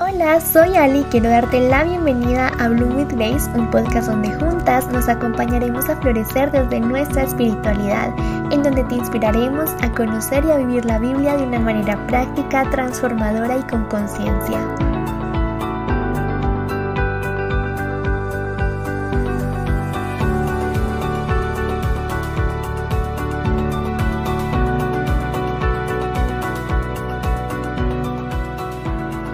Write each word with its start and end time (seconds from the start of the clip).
Hola, 0.00 0.40
soy 0.40 0.74
Ali 0.74 1.04
quiero 1.04 1.30
darte 1.30 1.60
la 1.68 1.84
bienvenida 1.84 2.48
a 2.58 2.68
Bloom 2.68 2.96
with 2.96 3.14
Grace, 3.16 3.48
un 3.54 3.70
podcast 3.70 4.08
donde 4.08 4.28
juntas 4.40 4.88
nos 4.88 5.08
acompañaremos 5.08 5.88
a 5.88 5.96
florecer 6.00 6.50
desde 6.50 6.80
nuestra 6.80 7.22
espiritualidad, 7.22 8.12
en 8.52 8.64
donde 8.64 8.82
te 8.84 8.96
inspiraremos 8.96 9.70
a 9.82 9.92
conocer 9.92 10.44
y 10.46 10.50
a 10.50 10.56
vivir 10.56 10.84
la 10.84 10.98
Biblia 10.98 11.36
de 11.36 11.44
una 11.44 11.60
manera 11.60 12.04
práctica, 12.08 12.68
transformadora 12.70 13.56
y 13.56 13.62
con 13.62 13.84
conciencia. 13.84 14.93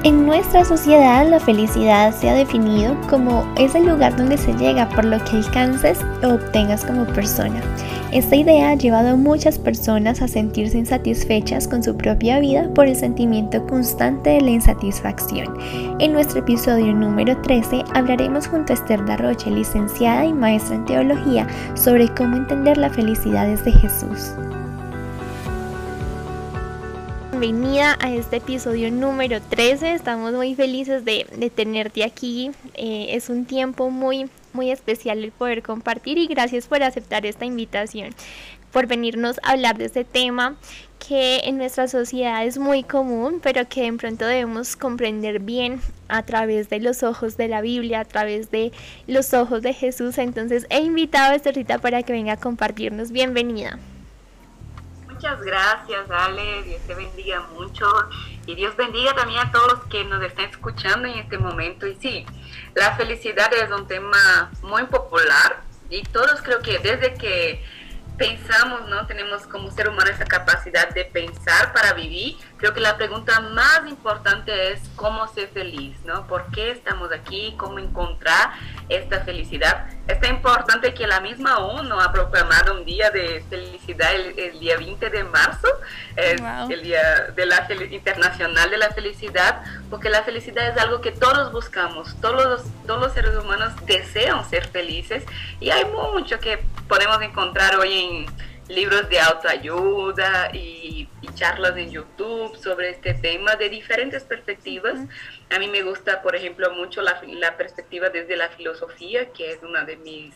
En 0.02 0.24
nuestra 0.24 0.64
sociedad 0.64 1.28
la 1.28 1.38
felicidad 1.38 2.14
se 2.14 2.30
ha 2.30 2.34
definido 2.34 2.96
como 3.10 3.44
ese 3.58 3.82
lugar 3.82 4.16
donde 4.16 4.38
se 4.38 4.54
llega 4.54 4.88
por 4.88 5.04
lo 5.04 5.22
que 5.24 5.36
alcances 5.36 5.98
o 6.24 6.36
obtengas 6.36 6.86
como 6.86 7.04
persona. 7.04 7.60
Esta 8.10 8.34
idea 8.34 8.70
ha 8.70 8.74
llevado 8.76 9.10
a 9.10 9.16
muchas 9.16 9.58
personas 9.58 10.22
a 10.22 10.28
sentirse 10.28 10.78
insatisfechas 10.78 11.68
con 11.68 11.82
su 11.82 11.98
propia 11.98 12.40
vida 12.40 12.70
por 12.74 12.86
el 12.86 12.96
sentimiento 12.96 13.66
constante 13.66 14.30
de 14.30 14.40
la 14.40 14.50
insatisfacción. 14.50 15.54
En 15.98 16.14
nuestro 16.14 16.38
episodio 16.40 16.94
número 16.94 17.36
13 17.42 17.84
hablaremos 17.92 18.48
junto 18.48 18.72
a 18.72 18.76
Esther 18.76 19.04
Darroche, 19.04 19.50
licenciada 19.50 20.24
y 20.24 20.32
maestra 20.32 20.76
en 20.76 20.86
teología, 20.86 21.46
sobre 21.74 22.08
cómo 22.14 22.36
entender 22.36 22.78
la 22.78 22.88
felicidad 22.88 23.46
desde 23.46 23.72
Jesús 23.72 24.32
bienvenida 27.40 27.96
a 28.02 28.12
este 28.12 28.36
episodio 28.36 28.90
número 28.90 29.40
13. 29.40 29.94
Estamos 29.94 30.34
muy 30.34 30.54
felices 30.54 31.06
de, 31.06 31.24
tenerte 31.54 32.04
aquí. 32.04 32.50
Eh, 32.74 33.06
es 33.12 33.30
un 33.30 33.46
tiempo 33.46 33.88
muy, 33.88 34.28
muy 34.52 34.70
especial 34.70 35.24
el 35.24 35.32
poder 35.32 35.62
compartir 35.62 36.18
y 36.18 36.26
gracias 36.26 36.66
por 36.66 36.82
aceptar 36.82 37.24
esta 37.24 37.46
invitación, 37.46 38.10
por 38.72 38.86
venirnos 38.86 39.40
a 39.42 39.52
hablar 39.52 39.78
de 39.78 39.86
este 39.86 40.04
tema 40.04 40.56
que 40.98 41.38
en 41.44 41.56
nuestra 41.56 41.88
sociedad 41.88 42.44
es 42.44 42.58
muy 42.58 42.82
común, 42.82 43.40
pero 43.42 43.66
que 43.66 43.90
de 43.90 43.92
pronto 43.94 44.26
debemos 44.26 44.76
comprender 44.76 45.40
bien 45.40 45.80
a 46.08 46.22
través 46.24 46.68
de 46.68 46.80
los 46.80 47.02
ojos 47.02 47.38
de 47.38 47.48
la 47.48 47.62
Biblia, 47.62 48.00
a 48.00 48.04
través 48.04 48.50
de 48.50 48.70
los 49.06 49.32
ojos 49.32 49.62
de 49.62 49.72
Jesús. 49.72 50.18
Entonces 50.18 50.66
he 50.68 50.80
invitado 50.80 51.32
a 51.32 51.36
Estherita 51.36 51.78
para 51.78 52.02
que 52.02 52.12
venga 52.12 52.34
a 52.34 52.36
compartirnos. 52.36 53.12
Bienvenida. 53.12 53.78
Muchas 55.20 55.42
gracias, 55.42 56.10
Ale. 56.10 56.62
Dios 56.62 56.80
te 56.86 56.94
bendiga 56.94 57.40
mucho. 57.52 57.86
Y 58.46 58.54
Dios 58.54 58.74
bendiga 58.74 59.14
también 59.14 59.40
a 59.40 59.52
todos 59.52 59.74
los 59.74 59.84
que 59.84 60.02
nos 60.02 60.24
están 60.24 60.46
escuchando 60.46 61.06
en 61.08 61.18
este 61.18 61.36
momento. 61.36 61.86
Y 61.86 61.94
sí, 61.96 62.24
la 62.74 62.96
felicidad 62.96 63.52
es 63.52 63.70
un 63.70 63.86
tema 63.86 64.50
muy 64.62 64.84
popular. 64.84 65.60
Y 65.90 66.04
todos 66.04 66.40
creo 66.40 66.62
que 66.62 66.78
desde 66.78 67.12
que 67.12 67.62
pensamos, 68.16 68.88
¿no? 68.88 69.06
Tenemos 69.06 69.42
como 69.42 69.70
ser 69.70 69.90
humano 69.90 70.08
esa 70.08 70.24
capacidad 70.24 70.88
de 70.88 71.04
pensar 71.04 71.74
para 71.74 71.92
vivir. 71.92 72.38
Creo 72.60 72.74
que 72.74 72.80
la 72.80 72.98
pregunta 72.98 73.40
más 73.40 73.80
importante 73.88 74.72
es 74.72 74.82
cómo 74.94 75.26
ser 75.28 75.48
feliz, 75.48 75.96
¿no? 76.04 76.26
¿Por 76.26 76.50
qué 76.50 76.72
estamos 76.72 77.10
aquí? 77.10 77.54
¿Cómo 77.56 77.78
encontrar 77.78 78.50
esta 78.90 79.20
felicidad? 79.20 79.86
Es 80.06 80.28
importante 80.28 80.92
que 80.92 81.06
la 81.06 81.20
misma 81.20 81.56
ONU 81.58 81.98
ha 81.98 82.12
proclamado 82.12 82.74
un 82.74 82.84
día 82.84 83.10
de 83.10 83.42
felicidad 83.48 84.14
el, 84.14 84.60
día 84.60 84.76
20 84.76 85.08
de 85.08 85.24
marzo, 85.24 85.68
el 86.16 86.82
Día 86.82 87.28
de 87.34 87.46
la 87.46 87.66
Internacional 87.90 88.68
de 88.70 88.76
la 88.76 88.90
Felicidad, 88.90 89.62
porque 89.88 90.10
la 90.10 90.22
felicidad 90.22 90.68
es 90.68 90.76
algo 90.76 91.00
que 91.00 91.12
todos 91.12 91.52
buscamos, 91.52 92.14
todos 92.20 92.44
los, 92.44 92.86
todos 92.86 93.00
los 93.00 93.12
seres 93.14 93.34
humanos 93.36 93.72
desean 93.86 94.48
ser 94.50 94.68
felices 94.68 95.24
y 95.60 95.70
hay 95.70 95.86
mucho 95.86 96.38
que 96.40 96.62
podemos 96.88 97.22
encontrar 97.22 97.76
hoy 97.76 98.26
en 98.26 98.49
libros 98.70 99.08
de 99.08 99.20
autoayuda 99.20 100.50
y, 100.54 101.08
charlas 101.34 101.74
en 101.78 101.90
YouTube 101.90 102.54
sobre 102.56 102.90
este 102.90 103.14
tema 103.14 103.56
de 103.56 103.70
diferentes 103.70 104.24
perspectivas. 104.24 104.98
A 105.48 105.58
mí 105.58 105.68
me 105.68 105.82
gusta, 105.82 106.20
por 106.20 106.36
ejemplo, 106.36 106.70
mucho 106.72 107.00
la, 107.00 107.22
la, 107.28 107.56
perspectiva 107.56 108.10
desde 108.10 108.36
la 108.36 108.50
filosofía, 108.50 109.30
que 109.30 109.52
es 109.52 109.62
una 109.62 109.84
de 109.84 109.96
mis, 109.96 110.34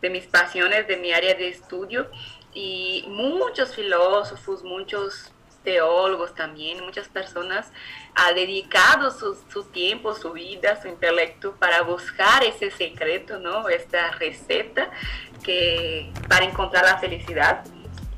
de 0.00 0.08
mis 0.08 0.26
pasiones, 0.26 0.86
de 0.86 0.96
mi 0.96 1.12
área 1.12 1.34
de 1.34 1.48
estudio. 1.48 2.10
Y 2.54 3.04
muchos 3.08 3.74
filósofos, 3.74 4.62
muchos 4.62 5.30
teólogos 5.62 6.34
también, 6.34 6.82
muchas 6.84 7.08
personas 7.08 7.70
han 8.14 8.34
dedicado 8.34 9.10
su, 9.10 9.36
su, 9.52 9.64
tiempo, 9.64 10.14
su 10.14 10.32
vida, 10.32 10.80
su 10.80 10.88
intelecto 10.88 11.54
para 11.56 11.82
buscar 11.82 12.44
ese 12.44 12.70
secreto, 12.70 13.38
¿no? 13.38 13.68
Esta 13.68 14.12
receta 14.12 14.90
que, 15.42 16.12
para 16.28 16.44
encontrar 16.44 16.84
la 16.84 16.98
felicidad. 16.98 17.64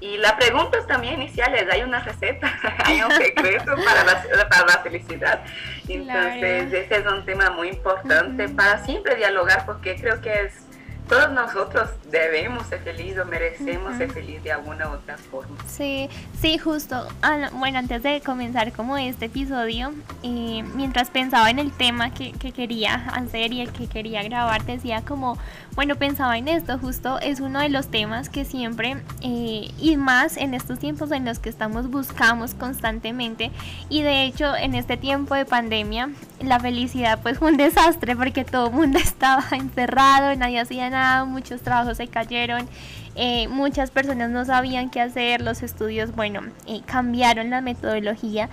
Y 0.01 0.17
la 0.17 0.37
pregunta 0.37 0.85
también 0.87 1.15
inicial 1.15 1.55
es, 1.55 1.71
¿hay 1.71 1.83
una 1.83 2.01
receta? 2.01 2.53
¿Hay 2.85 3.03
un 3.03 3.13
secreto 3.13 3.77
para 3.85 4.05
la, 4.05 4.49
para 4.49 4.67
la 4.67 4.79
felicidad? 4.83 5.45
Entonces, 5.89 6.73
ese 6.73 6.97
es 6.97 7.07
un 7.07 7.25
tema 7.25 7.51
muy 7.51 7.69
importante 7.69 8.49
para 8.49 8.85
siempre 8.85 9.15
dialogar 9.15 9.65
porque 9.65 9.95
creo 9.95 10.21
que 10.21 10.33
es 10.33 10.67
todos 11.09 11.31
nosotros 11.33 11.91
debemos 12.11 12.67
ser 12.67 12.81
felices 12.81 13.19
o 13.19 13.25
merecemos 13.25 13.97
ser 13.97 14.11
felices 14.11 14.43
de 14.45 14.53
alguna 14.53 14.89
u 14.89 14.93
otra 14.93 15.17
forma. 15.17 15.57
Sí, 15.67 16.09
sí, 16.41 16.59
justo. 16.59 17.07
Ah, 17.23 17.51
bueno, 17.53 17.79
antes 17.79 18.03
de 18.03 18.21
comenzar 18.21 18.73
como 18.73 18.97
este 18.97 19.27
episodio, 19.27 19.93
eh, 20.23 20.65
mientras 20.75 21.11
pensaba 21.11 21.51
en 21.51 21.59
el 21.59 21.73
tema 21.73 22.13
que, 22.13 22.33
que, 22.33 22.53
quería 22.53 22.95
hacer 23.15 23.53
y 23.53 23.61
el 23.61 23.73
que 23.73 23.89
quería 23.89 24.23
grabar, 24.23 24.65
decía 24.65 25.03
como, 25.03 25.39
bueno, 25.75 25.97
pensaba 25.97 26.39
en 26.39 26.49
esto, 26.49 26.79
justo 26.79 27.19
es 27.21 27.41
uno 27.41 27.61
de 27.61 27.69
los 27.69 27.89
temas 27.89 28.29
que 28.29 28.45
siempre, 28.45 28.97
eh, 29.23 29.71
y 29.79 29.97
más 29.97 30.37
en 30.37 30.55
estos 30.55 30.79
tiempos 30.79 31.11
en 31.13 31.25
los 31.25 31.39
que 31.39 31.49
estamos, 31.49 31.91
buscamos 31.91 32.55
constantemente. 32.55 33.51
Y 33.89 34.03
de 34.03 34.25
hecho, 34.25 34.55
en 34.55 34.75
este 34.75 34.97
tiempo 34.97 35.35
de 35.35 35.45
pandemia, 35.45 36.11
la 36.45 36.61
felicidad 36.61 37.21
pues 37.23 37.39
fue 37.39 37.51
un 37.51 37.57
desastre 37.57 38.17
porque 38.17 38.45
todo 38.45 38.69
el 38.69 38.73
mundo 38.73 38.99
estaba 39.03 39.45
encerrado, 39.53 40.35
nadie 40.37 40.61
hacía 40.61 40.91
nada, 40.91 41.25
muchos 41.25 41.63
trabajos 41.63 41.97
se 41.97 42.09
cayeron, 42.09 42.69
eh, 43.15 43.49
muchas 43.49 43.91
personas 43.91 44.31
no 44.31 44.45
sabían 44.45 44.91
qué 44.91 45.01
hacer, 45.01 45.41
los 45.41 45.63
estudios, 45.63 46.15
bueno, 46.15 46.43
eh, 46.67 46.81
cambiaron 46.87 47.51
la 47.51 47.61
metodología. 47.61 48.49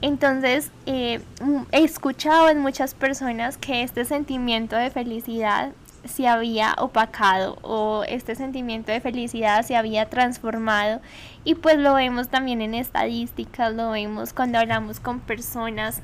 Entonces, 0.00 0.70
eh, 0.86 1.20
he 1.72 1.82
escuchado 1.82 2.48
en 2.48 2.60
muchas 2.60 2.94
personas 2.94 3.56
que 3.56 3.82
este 3.82 4.04
sentimiento 4.04 4.76
de 4.76 4.90
felicidad 4.90 5.72
se 6.04 6.28
había 6.28 6.74
opacado 6.78 7.58
o 7.62 8.04
este 8.06 8.36
sentimiento 8.36 8.92
de 8.92 9.00
felicidad 9.00 9.62
se 9.62 9.76
había 9.76 10.08
transformado 10.08 11.00
y 11.44 11.56
pues 11.56 11.76
lo 11.76 11.94
vemos 11.94 12.28
también 12.28 12.62
en 12.62 12.74
estadísticas, 12.74 13.74
lo 13.74 13.90
vemos 13.90 14.32
cuando 14.32 14.58
hablamos 14.58 15.00
con 15.00 15.18
personas 15.18 16.00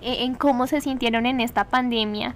en 0.00 0.34
cómo 0.34 0.66
se 0.66 0.80
sintieron 0.80 1.26
en 1.26 1.40
esta 1.40 1.64
pandemia 1.64 2.34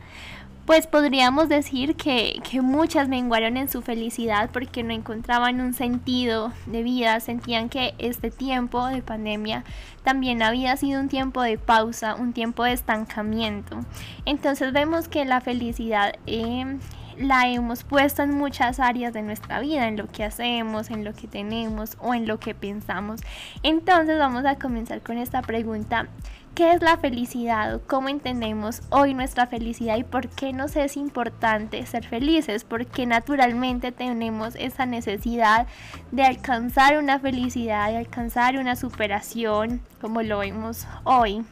pues 0.66 0.88
podríamos 0.88 1.48
decir 1.48 1.94
que, 1.94 2.42
que, 2.50 2.60
muchas 2.60 3.08
menguaron 3.08 3.56
en 3.56 3.68
su 3.68 3.82
felicidad 3.82 4.50
porque 4.52 4.82
no 4.82 4.92
encontraban 4.92 5.60
un 5.60 5.74
sentido 5.74 6.52
de 6.66 6.82
vida, 6.82 7.20
sentían 7.20 7.68
que 7.68 7.94
este 7.98 8.32
tiempo 8.32 8.84
de 8.88 9.00
pandemia 9.00 9.62
también 10.02 10.42
había 10.42 10.76
sido 10.76 11.00
un 11.00 11.08
tiempo 11.08 11.40
de 11.40 11.56
pausa, 11.56 12.16
un 12.16 12.32
tiempo 12.32 12.64
de 12.64 12.72
estancamiento. 12.72 13.78
Entonces 14.24 14.72
vemos 14.72 15.06
que 15.06 15.24
la 15.24 15.40
felicidad 15.40 16.14
eh, 16.26 16.78
la 17.16 17.48
hemos 17.48 17.84
puesto 17.84 18.22
en 18.22 18.34
muchas 18.36 18.80
áreas 18.80 19.12
de 19.12 19.22
nuestra 19.22 19.60
vida, 19.60 19.86
en 19.86 19.96
lo 19.96 20.08
que 20.08 20.24
hacemos, 20.24 20.90
en 20.90 21.04
lo 21.04 21.14
que 21.14 21.28
tenemos 21.28 21.96
o 22.00 22.12
en 22.12 22.26
lo 22.26 22.40
que 22.40 22.54
pensamos. 22.54 23.20
Entonces 23.62 24.18
vamos 24.18 24.44
a 24.44 24.56
comenzar 24.56 25.00
con 25.00 25.16
esta 25.18 25.42
pregunta. 25.42 26.08
¿Qué 26.56 26.72
es 26.72 26.80
la 26.80 26.96
felicidad? 26.96 27.82
¿Cómo 27.86 28.08
entendemos 28.08 28.80
hoy 28.88 29.12
nuestra 29.12 29.46
felicidad 29.46 29.98
y 29.98 30.04
por 30.04 30.30
qué 30.30 30.54
nos 30.54 30.74
es 30.76 30.96
importante 30.96 31.84
ser 31.84 32.06
felices? 32.06 32.64
Porque 32.64 33.04
naturalmente 33.04 33.92
tenemos 33.92 34.54
esa 34.56 34.86
necesidad 34.86 35.66
de 36.12 36.22
alcanzar 36.22 36.96
una 36.96 37.18
felicidad, 37.18 37.90
de 37.90 37.98
alcanzar 37.98 38.56
una 38.56 38.74
superación, 38.74 39.82
como 40.00 40.22
lo 40.22 40.38
vemos 40.38 40.86
hoy. 41.04 41.44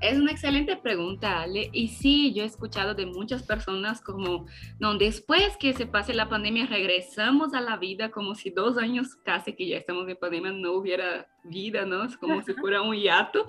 Es 0.00 0.16
una 0.16 0.30
excelente 0.30 0.76
pregunta, 0.76 1.40
Ale. 1.42 1.70
Y 1.72 1.88
sí, 1.88 2.32
yo 2.32 2.44
he 2.44 2.46
escuchado 2.46 2.94
de 2.94 3.04
muchas 3.04 3.42
personas 3.42 4.00
como, 4.00 4.46
no, 4.78 4.96
después 4.96 5.56
que 5.56 5.72
se 5.74 5.86
pase 5.86 6.14
la 6.14 6.28
pandemia, 6.28 6.66
regresamos 6.66 7.52
a 7.52 7.60
la 7.60 7.76
vida 7.78 8.10
como 8.10 8.36
si 8.36 8.50
dos 8.50 8.78
años 8.78 9.16
casi 9.16 9.54
que 9.54 9.66
ya 9.66 9.76
estamos 9.76 10.08
en 10.08 10.16
pandemia 10.16 10.52
no 10.52 10.72
hubiera 10.74 11.26
vida, 11.42 11.84
¿no? 11.84 12.04
Es 12.04 12.16
como 12.16 12.40
si 12.42 12.54
fuera 12.54 12.80
un 12.80 12.94
hiato. 12.94 13.46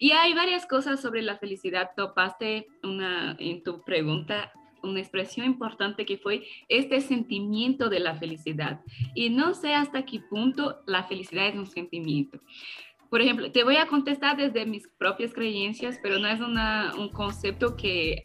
Y 0.00 0.10
hay 0.10 0.34
varias 0.34 0.66
cosas 0.66 1.00
sobre 1.00 1.22
la 1.22 1.38
felicidad. 1.38 1.90
Topaste 1.96 2.66
una, 2.82 3.36
en 3.38 3.62
tu 3.62 3.82
pregunta 3.82 4.52
una 4.82 4.98
expresión 4.98 5.46
importante 5.46 6.04
que 6.04 6.18
fue 6.18 6.44
este 6.68 7.00
sentimiento 7.00 7.88
de 7.88 8.00
la 8.00 8.16
felicidad. 8.16 8.80
Y 9.14 9.30
no 9.30 9.54
sé 9.54 9.74
hasta 9.74 10.04
qué 10.04 10.18
punto 10.18 10.82
la 10.86 11.04
felicidad 11.04 11.46
es 11.46 11.54
un 11.54 11.66
sentimiento 11.66 12.40
por 13.12 13.20
ejemplo, 13.20 13.52
te 13.52 13.62
voy 13.62 13.76
a 13.76 13.88
contestar 13.88 14.38
desde 14.38 14.64
mis 14.64 14.88
propias 14.88 15.34
creencias, 15.34 15.98
pero 16.02 16.18
no 16.18 16.28
es 16.28 16.40
un 16.40 17.10
concepto 17.10 17.76
que 17.76 18.24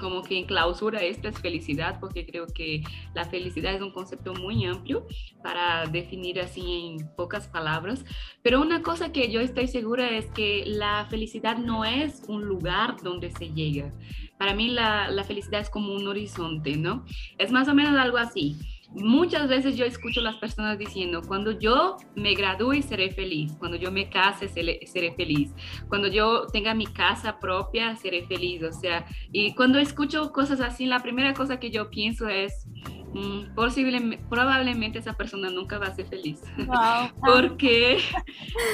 como 0.00 0.24
que 0.24 0.38
en 0.38 0.44
clausura 0.44 0.98
esta 1.04 1.28
es 1.28 1.38
felicidad, 1.38 2.00
porque 2.00 2.26
creo 2.26 2.48
que 2.48 2.82
la 3.14 3.24
felicidad 3.26 3.74
es 3.74 3.80
un 3.80 3.92
concepto 3.92 4.34
muy 4.34 4.66
amplio 4.66 5.06
para 5.40 5.86
definir 5.86 6.40
así 6.40 6.96
en 6.98 7.14
pocas 7.14 7.46
palabras. 7.46 8.04
Pero 8.42 8.60
una 8.60 8.82
cosa 8.82 9.12
que 9.12 9.30
yo 9.30 9.40
estoy 9.40 9.68
segura 9.68 10.10
es 10.10 10.26
que 10.32 10.64
la 10.66 11.06
felicidad 11.08 11.56
no 11.56 11.84
es 11.84 12.24
un 12.26 12.44
lugar 12.44 12.96
donde 13.04 13.30
se 13.30 13.52
llega. 13.52 13.94
Para 14.36 14.52
mí 14.52 14.66
la 14.66 15.24
felicidad 15.28 15.60
es 15.60 15.70
como 15.70 15.94
un 15.94 16.08
horizonte, 16.08 16.76
¿no? 16.76 17.04
Es 17.38 17.52
más 17.52 17.68
o 17.68 17.74
menos 17.74 17.96
algo 17.96 18.18
así 18.18 18.56
Muchas 18.90 19.48
veces 19.48 19.76
yo 19.76 19.84
escucho 19.84 20.20
a 20.20 20.22
las 20.22 20.36
personas 20.36 20.78
diciendo, 20.78 21.20
cuando 21.26 21.52
yo 21.52 21.98
me 22.14 22.34
gradúe 22.34 22.82
seré 22.82 23.10
feliz, 23.10 23.52
cuando 23.58 23.76
yo 23.76 23.92
me 23.92 24.08
case 24.08 24.48
seré, 24.48 25.12
feliz, 25.14 25.52
cuando 25.88 26.08
yo 26.08 26.46
tenga 26.46 26.72
mi 26.74 26.86
casa 26.86 27.38
propia 27.38 27.94
seré 27.96 28.26
feliz, 28.26 28.62
o 28.62 28.72
sea, 28.72 29.04
y 29.30 29.54
cuando 29.54 29.78
escucho 29.78 30.32
cosas 30.32 30.60
así, 30.60 30.86
la 30.86 31.00
primera 31.00 31.34
cosa 31.34 31.60
que 31.60 31.70
yo 31.70 31.90
pienso 31.90 32.28
es, 32.28 32.66
mm, 33.12 33.54
posiblemente, 33.54 34.24
probablemente 34.30 35.00
esa 35.00 35.12
persona 35.12 35.50
nunca 35.50 35.78
va 35.78 35.88
a 35.88 35.94
ser 35.94 36.06
feliz, 36.06 36.40
porque 37.20 37.98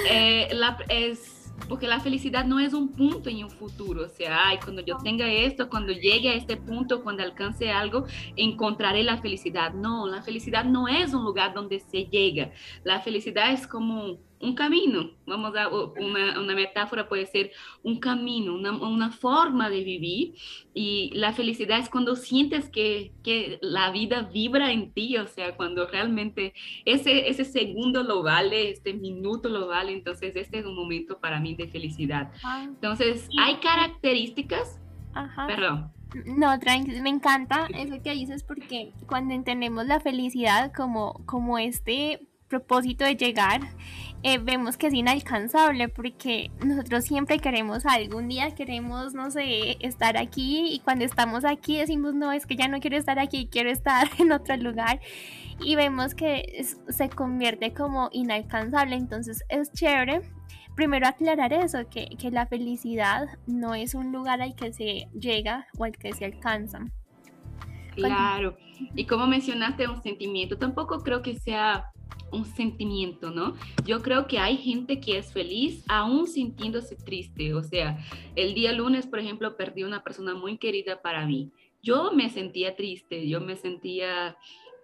eh, 0.08 0.48
la, 0.52 0.78
es 0.88 1.43
porque 1.68 1.86
la 1.86 2.00
felicidad 2.00 2.44
no 2.44 2.60
es 2.60 2.74
un 2.74 2.92
punto 2.92 3.30
en 3.30 3.44
un 3.44 3.50
futuro, 3.50 4.04
o 4.04 4.08
sea, 4.08 4.48
ay, 4.48 4.58
cuando 4.62 4.82
yo 4.82 4.96
tenga 4.98 5.26
esto, 5.30 5.68
cuando 5.68 5.92
llegue 5.92 6.28
a 6.30 6.34
este 6.34 6.56
punto, 6.56 7.02
cuando 7.02 7.22
alcance 7.22 7.70
algo, 7.70 8.04
encontraré 8.36 9.02
la 9.02 9.18
felicidad. 9.18 9.72
No, 9.72 10.06
la 10.06 10.22
felicidad 10.22 10.64
no 10.64 10.88
es 10.88 11.14
un 11.14 11.24
lugar 11.24 11.54
donde 11.54 11.80
se 11.80 12.04
llega. 12.04 12.50
La 12.82 13.00
felicidad 13.00 13.52
es 13.52 13.66
como 13.66 14.18
un 14.44 14.54
camino, 14.54 15.10
vamos 15.26 15.56
a 15.56 15.68
una, 15.68 16.38
una 16.38 16.54
metáfora 16.54 17.08
puede 17.08 17.26
ser 17.26 17.50
un 17.82 17.98
camino, 17.98 18.54
una, 18.54 18.72
una, 18.72 19.10
forma 19.10 19.70
de 19.70 19.82
vivir 19.82 20.34
y 20.74 21.10
la 21.14 21.32
felicidad 21.32 21.78
es 21.78 21.88
cuando 21.88 22.14
sientes 22.14 22.68
que, 22.68 23.12
que, 23.22 23.58
la 23.62 23.90
vida 23.90 24.22
vibra 24.22 24.70
en 24.72 24.92
ti, 24.92 25.16
o 25.16 25.26
sea, 25.26 25.56
cuando 25.56 25.86
realmente 25.86 26.52
ese, 26.84 27.28
ese 27.28 27.44
segundo 27.44 28.02
lo 28.02 28.22
vale, 28.22 28.70
este 28.70 28.92
minuto 28.92 29.48
lo 29.48 29.66
vale, 29.66 29.92
entonces 29.92 30.36
este 30.36 30.58
es 30.58 30.66
un 30.66 30.76
momento 30.76 31.18
para 31.18 31.40
mí 31.40 31.54
de 31.54 31.68
felicidad. 31.68 32.30
Entonces, 32.62 33.28
hay 33.40 33.56
características, 33.56 34.80
Ajá. 35.14 35.46
perdón. 35.46 35.92
No, 36.26 36.56
me 37.02 37.10
encanta 37.10 37.66
eso 37.74 38.00
que 38.02 38.12
dices 38.12 38.44
porque 38.44 38.92
cuando 39.08 39.34
entendemos 39.34 39.84
la 39.86 39.98
felicidad 39.98 40.72
como, 40.72 41.20
como 41.26 41.58
este 41.58 42.28
propósito 42.48 43.04
de 43.04 43.16
llegar, 43.16 43.60
eh, 44.22 44.38
vemos 44.38 44.78
que 44.78 44.86
es 44.86 44.94
inalcanzable 44.94 45.88
porque 45.90 46.50
nosotros 46.64 47.04
siempre 47.04 47.38
queremos 47.38 47.84
algún 47.84 48.28
día 48.28 48.54
queremos, 48.54 49.12
no 49.12 49.30
sé, 49.30 49.76
estar 49.80 50.16
aquí 50.16 50.72
y 50.72 50.80
cuando 50.80 51.04
estamos 51.04 51.44
aquí 51.44 51.76
decimos, 51.76 52.14
no, 52.14 52.32
es 52.32 52.46
que 52.46 52.56
ya 52.56 52.68
no 52.68 52.80
quiero 52.80 52.96
estar 52.96 53.18
aquí, 53.18 53.48
quiero 53.50 53.70
estar 53.70 54.08
en 54.18 54.32
otro 54.32 54.56
lugar 54.56 55.00
y 55.60 55.76
vemos 55.76 56.14
que 56.14 56.64
se 56.88 57.08
convierte 57.10 57.74
como 57.74 58.08
inalcanzable, 58.12 58.96
entonces 58.96 59.44
es 59.48 59.70
chévere. 59.72 60.22
Primero 60.74 61.06
aclarar 61.06 61.52
eso, 61.52 61.88
que, 61.88 62.08
que 62.18 62.30
la 62.32 62.46
felicidad 62.46 63.28
no 63.46 63.74
es 63.74 63.94
un 63.94 64.10
lugar 64.10 64.42
al 64.42 64.56
que 64.56 64.72
se 64.72 65.06
llega 65.12 65.68
o 65.78 65.84
al 65.84 65.92
que 65.92 66.12
se 66.12 66.24
alcanza. 66.24 66.80
Claro, 67.94 68.56
y 68.94 69.06
como 69.06 69.26
mencionaste 69.26 69.86
un 69.86 70.02
sentimiento, 70.02 70.58
tampoco 70.58 70.98
creo 71.00 71.22
que 71.22 71.38
sea 71.38 71.92
un 72.32 72.44
sentimiento, 72.44 73.30
¿no? 73.30 73.54
Yo 73.84 74.02
creo 74.02 74.26
que 74.26 74.38
hay 74.38 74.56
gente 74.56 75.00
que 75.00 75.18
es 75.18 75.32
feliz 75.32 75.84
aún 75.88 76.26
sintiéndose 76.26 76.96
triste. 76.96 77.54
O 77.54 77.62
sea, 77.62 77.98
el 78.34 78.54
día 78.54 78.72
lunes, 78.72 79.06
por 79.06 79.20
ejemplo, 79.20 79.56
perdí 79.56 79.84
una 79.84 80.02
persona 80.02 80.34
muy 80.34 80.58
querida 80.58 81.00
para 81.00 81.26
mí. 81.26 81.52
Yo 81.82 82.12
me 82.12 82.30
sentía 82.30 82.76
triste, 82.76 83.28
yo 83.28 83.40
me 83.40 83.56
sentía 83.56 84.36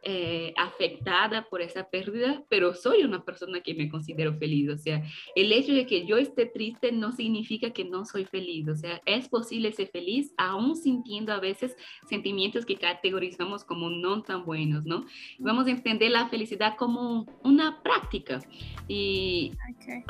eh, 0.03 0.55
afectada 0.57 1.49
por 1.49 1.61
esa 1.61 1.91
pérdida, 1.91 2.43
pero 2.49 2.75
soy 2.75 3.03
una 3.03 3.25
persona 3.25 3.61
que 3.61 3.75
me 3.75 3.89
considero 3.89 4.35
feliz. 4.39 4.71
O 4.71 4.79
sea, 4.79 5.03
el 5.35 5.53
hecho 5.53 5.73
de 5.73 5.87
que 5.87 6.07
yo 6.07 6.17
esté 6.17 6.47
triste 6.47 6.91
no 6.93 7.13
significa 7.13 7.71
que 7.71 7.85
no 7.85 8.05
soy 8.05 8.25
feliz. 8.25 8.69
O 8.69 8.77
sea, 8.77 9.03
es 9.05 9.29
posible 9.29 9.73
ser 9.73 9.89
feliz 9.89 10.33
aún 10.39 10.77
sintiendo 10.77 11.33
a 11.33 11.41
veces 11.41 11.77
sentimientos 12.09 12.65
que 12.65 12.77
categorizamos 12.77 13.65
como 13.65 13.91
no 13.91 14.23
tan 14.23 14.45
buenos, 14.45 14.85
¿no? 14.85 15.05
Vamos 15.39 15.67
a 15.67 15.71
entender 15.71 16.11
la 16.11 16.29
felicidad 16.29 16.77
como 16.77 17.27
una 17.45 17.83
práctica. 17.83 18.41
Y 18.89 19.53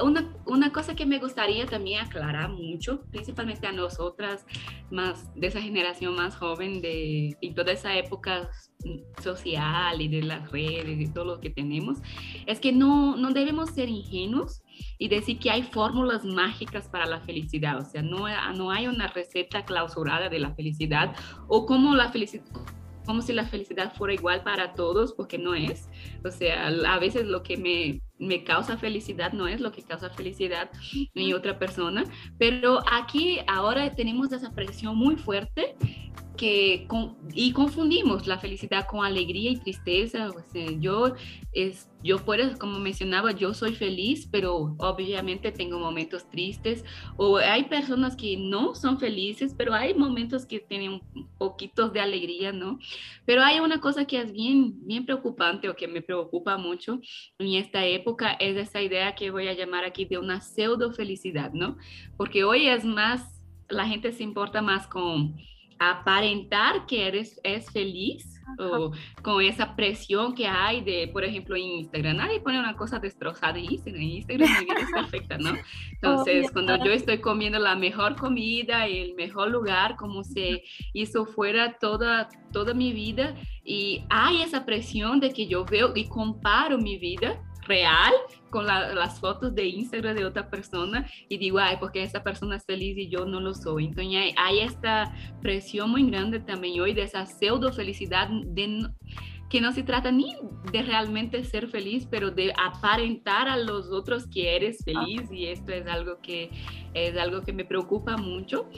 una, 0.02 0.34
una 0.46 0.72
cosa 0.72 0.94
que 0.94 1.06
me 1.06 1.19
gustaría 1.19 1.66
también 1.66 2.00
aclarar 2.00 2.50
mucho, 2.50 3.02
principalmente 3.10 3.66
a 3.66 3.72
nosotras, 3.72 4.46
más 4.90 5.34
de 5.34 5.48
esa 5.48 5.60
generación 5.60 6.14
más 6.14 6.37
joven 6.37 6.81
de, 6.81 7.37
y 7.40 7.54
toda 7.54 7.72
esa 7.72 7.96
época 7.96 8.50
social 9.22 10.00
y 10.00 10.08
de 10.08 10.22
las 10.22 10.50
redes 10.50 11.00
y 11.00 11.12
todo 11.12 11.24
lo 11.24 11.40
que 11.40 11.50
tenemos, 11.50 11.98
es 12.46 12.60
que 12.60 12.72
no, 12.72 13.16
no 13.16 13.32
debemos 13.32 13.70
ser 13.70 13.88
ingenuos 13.88 14.62
y 14.98 15.08
decir 15.08 15.38
que 15.38 15.50
hay 15.50 15.62
fórmulas 15.62 16.24
mágicas 16.24 16.88
para 16.88 17.06
la 17.06 17.20
felicidad, 17.20 17.78
o 17.78 17.84
sea, 17.84 18.02
no, 18.02 18.26
no 18.54 18.70
hay 18.70 18.86
una 18.86 19.08
receta 19.08 19.64
clausurada 19.64 20.28
de 20.28 20.38
la 20.38 20.54
felicidad 20.54 21.14
o 21.48 21.66
como 21.66 21.94
la 21.94 22.10
felicidad 22.10 22.44
como 23.06 23.22
si 23.22 23.32
la 23.32 23.46
felicidad 23.46 23.92
fuera 23.94 24.14
igual 24.14 24.44
para 24.44 24.74
todos, 24.74 25.14
porque 25.14 25.36
no 25.36 25.54
es. 25.54 25.88
O 26.24 26.30
sea, 26.30 26.68
a 26.68 26.98
veces 27.00 27.26
lo 27.26 27.42
que 27.42 27.56
me, 27.56 28.00
me 28.18 28.44
causa 28.44 28.76
felicidad 28.76 29.32
no 29.32 29.48
es 29.48 29.60
lo 29.60 29.72
que 29.72 29.82
causa 29.82 30.10
felicidad 30.10 30.70
en 31.14 31.34
otra 31.34 31.58
persona, 31.58 32.04
pero 32.38 32.80
aquí 32.92 33.38
ahora 33.48 33.94
tenemos 33.96 34.30
esa 34.32 34.52
presión 34.52 34.96
muy 34.96 35.16
fuerte 35.16 35.74
que 36.40 36.88
y 37.34 37.52
confundimos 37.52 38.26
la 38.26 38.38
felicidad 38.38 38.87
con 38.87 39.04
alegría 39.04 39.50
y 39.50 39.56
tristeza. 39.58 40.31
yo, 40.78 41.12
es, 41.52 41.90
yo 42.02 42.25
puedo, 42.25 42.58
como 42.58 42.78
mencionaba, 42.78 43.32
yo 43.32 43.52
soy 43.52 43.75
feliz, 43.75 44.26
pero 44.32 44.75
obviamente 44.78 45.52
tengo 45.52 45.78
momentos 45.78 46.31
tristes. 46.31 46.82
O 47.19 47.37
hay 47.37 47.64
personas 47.64 48.16
que 48.16 48.38
no 48.38 48.75
son 48.75 48.98
felices, 48.98 49.54
pero 49.54 49.75
hay 49.75 49.92
momentos 49.92 50.46
que 50.46 50.60
tienen 50.60 51.02
poquitos 51.37 51.92
de 51.92 52.00
alegría, 52.00 52.52
¿no? 52.52 52.78
Pero 53.26 53.42
hay 53.42 53.60
una 53.60 53.78
cosa 53.78 54.06
que 54.06 54.19
es 54.19 54.32
bien, 54.32 54.87
bien 54.87 55.04
preocupante 55.04 55.69
o 55.69 55.76
que 55.76 55.88
me 55.88 56.00
preocupa 56.00 56.56
mucho 56.56 57.00
en 57.38 57.52
esta 57.52 57.84
época, 57.84 58.32
es 58.40 58.56
esa 58.56 58.81
idea 58.81 59.14
que 59.14 59.31
voy 59.31 59.46
a 59.48 59.52
llamar 59.52 59.84
aquí 59.84 60.06
de 60.06 60.16
una 60.16 60.40
pseudo 60.40 60.90
felicidad, 60.94 61.52
¿no? 61.52 61.76
Porque 62.16 62.44
hoy 62.44 62.66
es 62.66 62.82
más, 62.82 63.42
la 63.69 63.87
gente 63.87 64.12
se 64.12 64.22
importa 64.22 64.62
más 64.62 64.87
con 64.87 65.37
aparentar 65.80 66.84
que 66.87 67.08
eres 67.08 67.40
es 67.42 67.70
feliz 67.70 68.37
o 68.58 68.92
con 69.22 69.42
esa 69.42 69.75
presión 69.75 70.34
que 70.34 70.46
hay 70.46 70.82
de, 70.82 71.08
por 71.08 71.25
ejemplo, 71.25 71.56
en 71.56 71.62
Instagram. 71.62 72.18
Nadie 72.18 72.40
pone 72.40 72.60
una 72.60 72.76
cosa 72.76 72.99
destrozada 72.99 73.58
en 73.58 73.64
Instagram. 73.64 74.02
En 74.02 74.10
Instagram 74.10 74.50
mi 74.58 74.64
vida 74.66 74.75
es 74.80 74.90
perfecta, 74.94 75.38
¿no? 75.38 75.56
Entonces, 75.92 76.50
cuando 76.52 76.76
yo 76.84 76.92
estoy 76.92 77.18
comiendo 77.18 77.58
la 77.58 77.76
mejor 77.76 78.16
comida 78.16 78.87
el 78.87 79.14
mejor 79.14 79.50
lugar, 79.50 79.96
como 79.96 80.22
se 80.22 80.64
hizo 80.92 81.25
fuera 81.25 81.78
toda, 81.78 82.28
toda 82.52 82.75
mi 82.75 82.92
vida, 82.92 83.34
y 83.64 84.04
hay 84.10 84.42
esa 84.42 84.66
presión 84.66 85.18
de 85.18 85.32
que 85.32 85.46
yo 85.46 85.64
veo 85.64 85.92
y 85.94 86.08
comparo 86.08 86.76
mi 86.76 86.99
vida 86.99 87.40
real 87.70 88.12
con 88.50 88.66
las 88.66 89.20
fotos 89.20 89.54
de 89.54 89.66
Instagram 89.66 90.16
de 90.16 90.24
otra 90.24 90.50
persona 90.50 91.06
y 91.28 91.38
digo, 91.38 91.58
ay, 91.58 91.76
porque 91.78 92.02
esa 92.02 92.22
persona 92.22 92.56
es 92.56 92.64
feliz 92.64 92.98
y 92.98 93.08
yo 93.08 93.24
no 93.24 93.40
lo 93.40 93.54
soy. 93.54 93.86
Entonces 93.86 94.34
hay, 94.36 94.58
esta 94.60 95.14
presión 95.40 95.90
muy 95.90 96.10
grande 96.10 96.40
también 96.40 96.80
hoy 96.80 96.92
de 96.92 97.02
esa 97.02 97.26
pseudo 97.26 97.72
felicidad 97.72 98.28
de, 98.28 98.88
que 99.48 99.60
no 99.60 99.72
se 99.72 99.84
trata 99.84 100.10
ni 100.10 100.34
de 100.72 100.82
realmente 100.82 101.44
ser 101.44 101.68
feliz, 101.68 102.06
pero 102.10 102.30
de 102.30 102.52
aparentar 102.56 103.48
a 103.48 103.56
los 103.56 103.90
otros 103.90 104.26
que 104.26 104.56
eres 104.56 104.84
feliz 104.84 105.30
y 105.30 105.46
esto 105.46 105.72
es 105.72 105.86
algo 105.86 106.18
que 106.20 106.50
es 106.92 107.16
algo 107.16 107.42
que 107.42 107.52
me 107.52 107.64
preocupa 107.64 108.16
mucho 108.16 108.68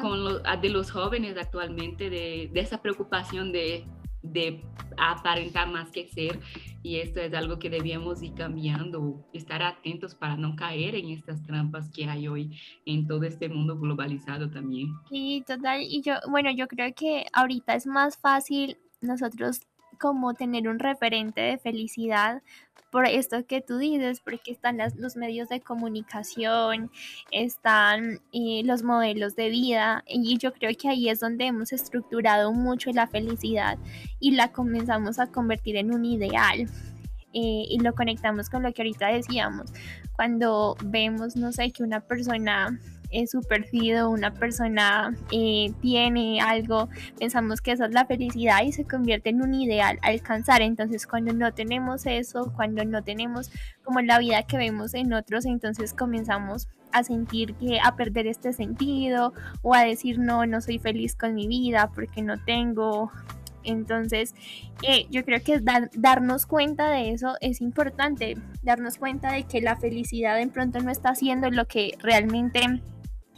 con 0.00 0.42
de 0.60 0.68
los 0.70 0.90
jóvenes 0.90 1.36
actualmente, 1.36 2.10
de, 2.10 2.50
de 2.52 2.60
esa 2.60 2.80
preocupación 2.80 3.52
de 3.52 3.86
de 4.22 4.64
aparentar 4.96 5.70
más 5.70 5.90
que 5.90 6.06
ser 6.08 6.38
y 6.82 6.96
esto 6.96 7.20
es 7.20 7.32
algo 7.34 7.58
que 7.58 7.70
debíamos 7.70 8.22
ir 8.22 8.34
cambiando, 8.34 9.24
estar 9.32 9.62
atentos 9.62 10.14
para 10.14 10.36
no 10.36 10.56
caer 10.56 10.94
en 10.94 11.10
estas 11.10 11.42
trampas 11.44 11.90
que 11.90 12.06
hay 12.06 12.26
hoy 12.28 12.58
en 12.86 13.06
todo 13.06 13.22
este 13.24 13.48
mundo 13.48 13.78
globalizado 13.78 14.50
también. 14.50 14.88
Sí, 15.08 15.44
total, 15.46 15.82
y 15.82 16.02
yo, 16.02 16.14
bueno, 16.28 16.50
yo 16.50 16.66
creo 16.66 16.92
que 16.94 17.26
ahorita 17.32 17.74
es 17.74 17.86
más 17.86 18.16
fácil 18.16 18.78
nosotros 19.00 19.60
como 20.02 20.34
tener 20.34 20.66
un 20.68 20.80
referente 20.80 21.40
de 21.40 21.58
felicidad 21.58 22.42
por 22.90 23.06
esto 23.06 23.46
que 23.46 23.60
tú 23.60 23.78
dices, 23.78 24.20
porque 24.20 24.50
están 24.50 24.78
los 24.96 25.16
medios 25.16 25.48
de 25.48 25.60
comunicación, 25.60 26.90
están 27.30 28.20
eh, 28.32 28.62
los 28.64 28.82
modelos 28.82 29.36
de 29.36 29.48
vida 29.48 30.02
y 30.08 30.36
yo 30.38 30.52
creo 30.52 30.72
que 30.76 30.88
ahí 30.88 31.08
es 31.08 31.20
donde 31.20 31.46
hemos 31.46 31.72
estructurado 31.72 32.52
mucho 32.52 32.90
la 32.90 33.06
felicidad 33.06 33.78
y 34.18 34.32
la 34.32 34.50
comenzamos 34.50 35.20
a 35.20 35.28
convertir 35.28 35.76
en 35.76 35.94
un 35.94 36.04
ideal. 36.04 36.68
eh, 37.34 37.64
y 37.70 37.78
lo 37.78 37.94
conectamos 37.94 38.50
con 38.50 38.62
lo 38.62 38.72
que 38.74 38.82
ahorita 38.82 39.06
decíamos. 39.08 39.72
Cuando 40.16 40.76
vemos, 40.84 41.34
no 41.34 41.50
sé, 41.52 41.70
que 41.70 41.82
una 41.82 42.00
persona 42.00 42.78
es 43.12 43.30
su 43.30 43.40
una 44.08 44.32
persona 44.34 45.14
eh, 45.30 45.72
tiene 45.80 46.40
algo, 46.40 46.88
pensamos 47.18 47.60
que 47.60 47.72
esa 47.72 47.86
es 47.86 47.92
la 47.92 48.06
felicidad 48.06 48.62
y 48.64 48.72
se 48.72 48.84
convierte 48.84 49.30
en 49.30 49.42
un 49.42 49.54
ideal 49.54 49.98
alcanzar. 50.02 50.62
Entonces 50.62 51.06
cuando 51.06 51.32
no 51.32 51.52
tenemos 51.52 52.06
eso, 52.06 52.52
cuando 52.56 52.84
no 52.84 53.02
tenemos 53.02 53.50
como 53.84 54.00
la 54.00 54.18
vida 54.18 54.42
que 54.42 54.56
vemos 54.56 54.94
en 54.94 55.12
otros, 55.12 55.44
entonces 55.46 55.92
comenzamos 55.92 56.68
a 56.92 57.04
sentir 57.04 57.54
que 57.54 57.78
a 57.82 57.96
perder 57.96 58.26
este 58.26 58.52
sentido 58.52 59.32
o 59.62 59.74
a 59.74 59.84
decir 59.84 60.18
no, 60.18 60.46
no 60.46 60.60
soy 60.60 60.78
feliz 60.78 61.16
con 61.16 61.34
mi 61.34 61.46
vida 61.46 61.90
porque 61.94 62.22
no 62.22 62.38
tengo 62.38 63.10
entonces, 63.64 64.34
eh, 64.82 65.06
yo 65.10 65.24
creo 65.24 65.42
que 65.42 65.60
darnos 65.94 66.46
cuenta 66.46 66.90
de 66.90 67.12
eso 67.12 67.36
es 67.40 67.60
importante, 67.60 68.36
darnos 68.62 68.98
cuenta 68.98 69.32
de 69.32 69.44
que 69.44 69.60
la 69.60 69.76
felicidad 69.76 70.40
en 70.40 70.50
pronto 70.50 70.80
no 70.80 70.90
está 70.90 71.10
haciendo 71.10 71.50
lo 71.50 71.66
que 71.66 71.96
realmente 72.00 72.80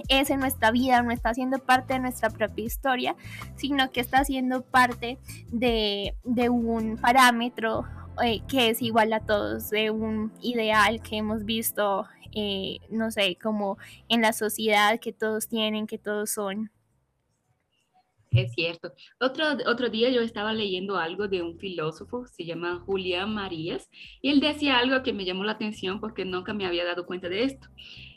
es 0.08 0.30
en 0.30 0.40
nuestra 0.40 0.70
vida, 0.70 1.02
no 1.02 1.10
está 1.10 1.34
siendo 1.34 1.58
parte 1.58 1.94
de 1.94 2.00
nuestra 2.00 2.30
propia 2.30 2.64
historia, 2.64 3.16
sino 3.56 3.90
que 3.90 4.00
está 4.00 4.24
siendo 4.24 4.62
parte 4.62 5.18
de, 5.48 6.14
un 6.50 6.98
parámetro 7.00 7.84
eh, 8.22 8.42
que 8.48 8.70
es 8.70 8.82
igual 8.82 9.12
a 9.12 9.20
todos, 9.20 9.70
de 9.70 9.90
un 9.90 10.32
ideal 10.40 11.02
que 11.02 11.16
hemos 11.16 11.44
visto, 11.44 12.06
eh, 12.32 12.78
no 12.90 13.10
sé, 13.10 13.36
como 13.42 13.78
en 14.08 14.20
la 14.20 14.32
sociedad 14.32 15.00
que 15.00 15.12
todos 15.12 15.48
tienen, 15.48 15.86
que 15.86 15.98
todos 15.98 16.30
son. 16.30 16.70
Es 18.34 18.52
cierto. 18.52 18.92
Otro, 19.20 19.44
otro 19.66 19.88
día 19.88 20.10
yo 20.10 20.20
estaba 20.20 20.52
leyendo 20.52 20.96
algo 20.96 21.28
de 21.28 21.40
un 21.40 21.56
filósofo, 21.56 22.26
se 22.26 22.44
llama 22.44 22.82
Julián 22.84 23.32
Marías, 23.32 23.88
y 24.20 24.30
él 24.30 24.40
decía 24.40 24.78
algo 24.78 25.02
que 25.04 25.12
me 25.12 25.24
llamó 25.24 25.44
la 25.44 25.52
atención 25.52 26.00
porque 26.00 26.24
nunca 26.24 26.52
me 26.52 26.66
había 26.66 26.84
dado 26.84 27.06
cuenta 27.06 27.28
de 27.28 27.44
esto. 27.44 27.68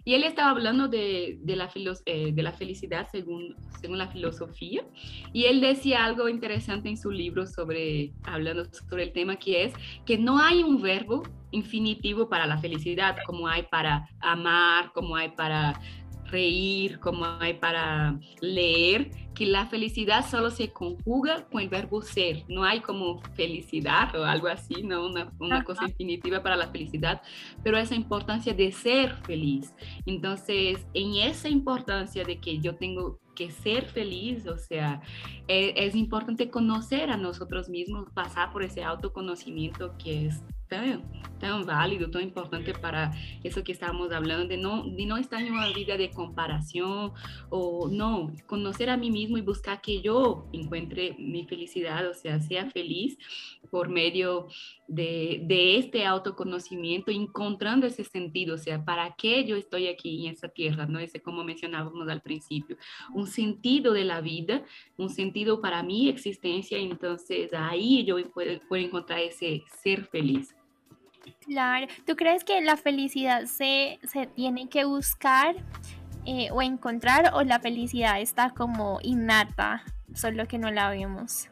Y 0.03 0.15
él 0.15 0.23
estaba 0.23 0.51
hablando 0.51 0.87
de, 0.87 1.37
de 1.41 1.55
la, 1.55 1.69
eh, 2.05 2.31
de 2.31 2.41
la 2.41 2.53
felicidad 2.53 3.07
según, 3.11 3.55
según 3.79 3.99
la 3.99 4.07
filosofía, 4.07 4.83
y 5.33 5.45
él 5.45 5.61
decía 5.61 6.03
algo 6.03 6.29
interesante 6.29 6.89
en 6.89 6.97
su 6.97 7.11
libro 7.11 7.45
sobre, 7.45 8.13
hablando 8.23 8.65
sobre 8.89 9.03
el 9.03 9.11
tema, 9.11 9.35
que 9.35 9.65
es 9.65 9.73
que 10.05 10.17
no 10.17 10.39
hay 10.39 10.63
un 10.63 10.81
verbo 10.81 11.23
infinitivo 11.51 12.27
para 12.27 12.47
la 12.47 12.57
felicidad, 12.57 13.17
como 13.25 13.47
hay 13.47 13.63
para 13.63 14.07
amar, 14.19 14.91
como 14.93 15.15
hay 15.15 15.29
para 15.29 15.79
reír, 16.27 16.99
como 16.99 17.25
hay 17.25 17.55
para 17.55 18.19
leer, 18.41 19.11
que 19.33 19.45
la 19.45 19.67
felicidad 19.67 20.27
solo 20.27 20.49
se 20.49 20.71
conjuga 20.71 21.45
con 21.51 21.61
el 21.61 21.69
verbo 21.69 22.01
ser, 22.01 22.43
no 22.47 22.63
hay 22.63 22.79
como 22.79 23.21
felicidad 23.35 24.15
o 24.15 24.25
algo 24.25 24.47
así, 24.47 24.81
no 24.83 25.05
una, 25.05 25.31
una 25.39 25.63
cosa 25.63 25.85
infinitiva 25.85 26.41
para 26.41 26.55
la 26.55 26.69
felicidad, 26.69 27.21
pero 27.63 27.77
esa 27.77 27.95
importancia 27.95 28.53
de 28.53 28.71
ser 28.71 29.13
feliz. 29.25 29.73
Entonces, 30.05 30.85
en 30.93 31.15
esa 31.15 31.49
importancia 31.49 32.23
de 32.23 32.39
que 32.39 32.59
yo 32.59 32.75
tengo 32.75 33.19
que 33.35 33.51
ser 33.51 33.85
feliz, 33.85 34.47
o 34.47 34.57
sea, 34.57 35.01
es, 35.47 35.73
es 35.75 35.95
importante 35.95 36.49
conocer 36.49 37.11
a 37.11 37.17
nosotros 37.17 37.69
mismos, 37.69 38.09
pasar 38.13 38.51
por 38.51 38.63
ese 38.63 38.83
autoconocimiento 38.83 39.95
que 39.99 40.25
es 40.27 40.41
tan, 40.67 41.03
tan 41.39 41.65
válido, 41.65 42.09
tan 42.09 42.23
importante 42.23 42.73
para 42.73 43.13
eso 43.43 43.63
que 43.63 43.71
estábamos 43.71 44.11
hablando, 44.11 44.47
de 44.47 44.57
no, 44.57 44.83
de 44.83 45.05
no 45.05 45.17
estar 45.17 45.41
en 45.41 45.53
una 45.53 45.71
vida 45.71 45.97
de 45.97 46.09
comparación 46.09 47.11
o 47.49 47.89
no, 47.89 48.31
conocer 48.45 48.89
a 48.89 48.97
mí 48.97 49.11
mismo 49.11 49.37
y 49.37 49.41
buscar 49.41 49.81
que 49.81 50.01
yo 50.01 50.47
encuentre 50.51 51.15
mi 51.17 51.45
felicidad, 51.45 52.07
o 52.09 52.13
sea, 52.13 52.39
sea 52.39 52.69
feliz 52.69 53.17
por 53.69 53.89
medio 53.89 54.47
de, 54.87 55.41
de 55.43 55.77
este 55.77 56.05
autoconocimiento, 56.05 57.11
encontrando 57.11 57.85
ese 57.85 58.03
sentido, 58.03 58.55
o 58.55 58.57
sea, 58.57 58.83
¿para 58.83 59.15
qué 59.15 59.45
yo 59.45 59.55
estoy 59.55 59.87
aquí 59.87 60.25
en 60.25 60.33
esta 60.33 60.47
tierra? 60.47 60.85
¿no? 60.85 60.99
Ese 60.99 61.21
como 61.21 61.43
mencionábamos 61.43 62.07
al 62.07 62.21
principio, 62.21 62.77
un 63.13 63.27
sentido 63.27 63.93
de 63.93 64.05
la 64.05 64.21
vida, 64.21 64.63
un 64.97 65.09
sentido 65.09 65.61
para 65.61 65.83
mi 65.83 66.09
existencia, 66.09 66.77
entonces 66.77 67.51
ahí 67.53 68.05
yo 68.05 68.17
puedo, 68.31 68.59
puedo 68.67 68.83
encontrar 68.83 69.19
ese 69.19 69.63
ser 69.81 70.05
feliz. 70.05 70.56
Claro, 71.45 71.87
¿tú 72.05 72.15
crees 72.15 72.43
que 72.43 72.61
la 72.61 72.77
felicidad 72.77 73.45
se, 73.45 73.99
se 74.03 74.27
tiene 74.27 74.69
que 74.69 74.85
buscar 74.85 75.55
eh, 76.25 76.49
o 76.51 76.61
encontrar 76.61 77.31
o 77.33 77.43
la 77.43 77.59
felicidad 77.59 78.19
está 78.19 78.49
como 78.49 78.99
innata, 79.01 79.83
solo 80.13 80.47
que 80.47 80.57
no 80.57 80.71
la 80.71 80.89
vemos? 80.89 81.49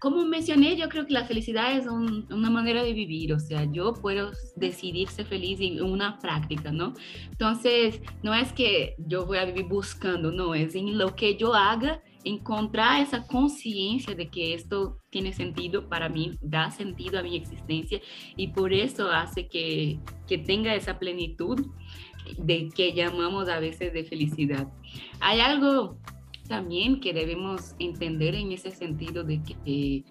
Como 0.00 0.24
mencioné, 0.24 0.76
yo 0.76 0.88
creo 0.88 1.06
que 1.06 1.12
la 1.12 1.26
felicidad 1.26 1.76
es 1.76 1.86
una 1.86 2.48
manera 2.48 2.82
de 2.82 2.94
vivir, 2.94 3.34
o 3.34 3.38
sea, 3.38 3.64
yo 3.70 3.92
puedo 3.92 4.30
decidir 4.56 5.10
ser 5.10 5.26
feliz 5.26 5.60
en 5.60 5.82
una 5.82 6.18
práctica, 6.18 6.72
¿no? 6.72 6.94
Entonces, 7.30 8.00
no 8.22 8.32
es 8.32 8.50
que 8.54 8.94
yo 8.96 9.26
voy 9.26 9.36
a 9.36 9.44
vivir 9.44 9.66
buscando, 9.66 10.32
no, 10.32 10.54
es 10.54 10.74
en 10.74 10.96
lo 10.96 11.14
que 11.14 11.36
yo 11.36 11.52
haga 11.52 12.00
encontrar 12.24 13.00
esa 13.00 13.26
conciencia 13.26 14.14
de 14.14 14.28
que 14.28 14.54
esto 14.54 14.98
tiene 15.10 15.32
sentido 15.32 15.88
para 15.88 16.08
mí, 16.08 16.38
da 16.42 16.70
sentido 16.70 17.18
a 17.18 17.22
mi 17.22 17.36
existencia 17.36 18.00
y 18.36 18.48
por 18.48 18.72
eso 18.72 19.10
hace 19.10 19.48
que, 19.48 19.98
que 20.26 20.38
tenga 20.38 20.74
esa 20.74 20.98
plenitud 20.98 21.66
de 22.38 22.68
que 22.68 22.92
llamamos 22.92 23.48
a 23.48 23.60
veces 23.60 23.92
de 23.92 24.04
felicidad. 24.04 24.68
Hay 25.20 25.40
algo 25.40 25.96
también 26.48 27.00
que 27.00 27.12
debemos 27.12 27.74
entender 27.78 28.34
en 28.34 28.52
ese 28.52 28.70
sentido 28.70 29.24
de 29.24 29.42
que 29.42 30.04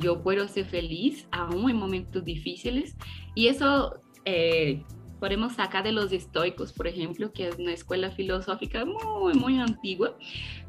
yo 0.00 0.22
puedo 0.22 0.48
ser 0.48 0.66
feliz 0.66 1.26
aún 1.30 1.70
en 1.70 1.76
momentos 1.76 2.24
difíciles 2.24 2.96
y 3.34 3.46
eso 3.46 4.00
eh, 4.24 4.82
podemos 5.24 5.54
sacar 5.54 5.82
de 5.82 5.92
los 5.92 6.12
estoicos, 6.12 6.74
por 6.74 6.86
ejemplo, 6.86 7.32
que 7.32 7.48
es 7.48 7.58
una 7.58 7.72
escuela 7.72 8.10
filosófica 8.10 8.84
muy, 8.84 9.32
muy 9.32 9.58
antigua, 9.58 10.18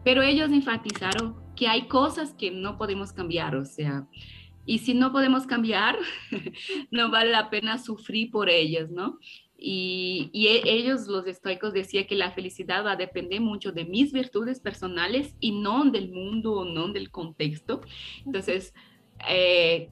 pero 0.01 0.21
ellos 0.21 0.49
enfatizaron 0.49 1.35
que 1.57 1.67
hay 1.67 1.89
cosas 1.89 2.33
que 2.33 2.51
no 2.51 2.77
podemos 2.77 3.11
cambiar, 3.11 3.57
o 3.57 3.65
sea, 3.65 4.07
y 4.65 4.77
si 4.77 4.93
no 4.93 5.11
podemos 5.11 5.45
cambiar, 5.45 5.97
no 6.89 7.11
vale 7.11 7.31
la 7.31 7.49
pena 7.49 7.77
sufrir 7.79 8.31
por 8.31 8.49
ellas, 8.49 8.89
¿no? 8.89 9.19
Y, 9.57 10.29
y, 10.31 10.47
e, 10.47 10.61
ellos, 10.63 11.07
los 11.07 11.27
estoicos, 11.27 11.73
decían 11.73 12.05
que 12.05 12.15
la 12.15 12.31
felicidad 12.31 12.85
va 12.85 12.93
a 12.93 12.95
depender 12.95 13.41
mucho 13.41 13.73
de 13.73 13.83
mis 13.83 14.13
virtudes 14.13 14.61
personales 14.61 15.35
y 15.41 15.51
no 15.51 15.83
del 15.83 16.13
mundo 16.13 16.53
o 16.53 16.63
no 16.63 16.87
del 16.93 17.11
contexto. 17.11 17.81
Entonces, 18.25 18.73
eh, 19.27 19.89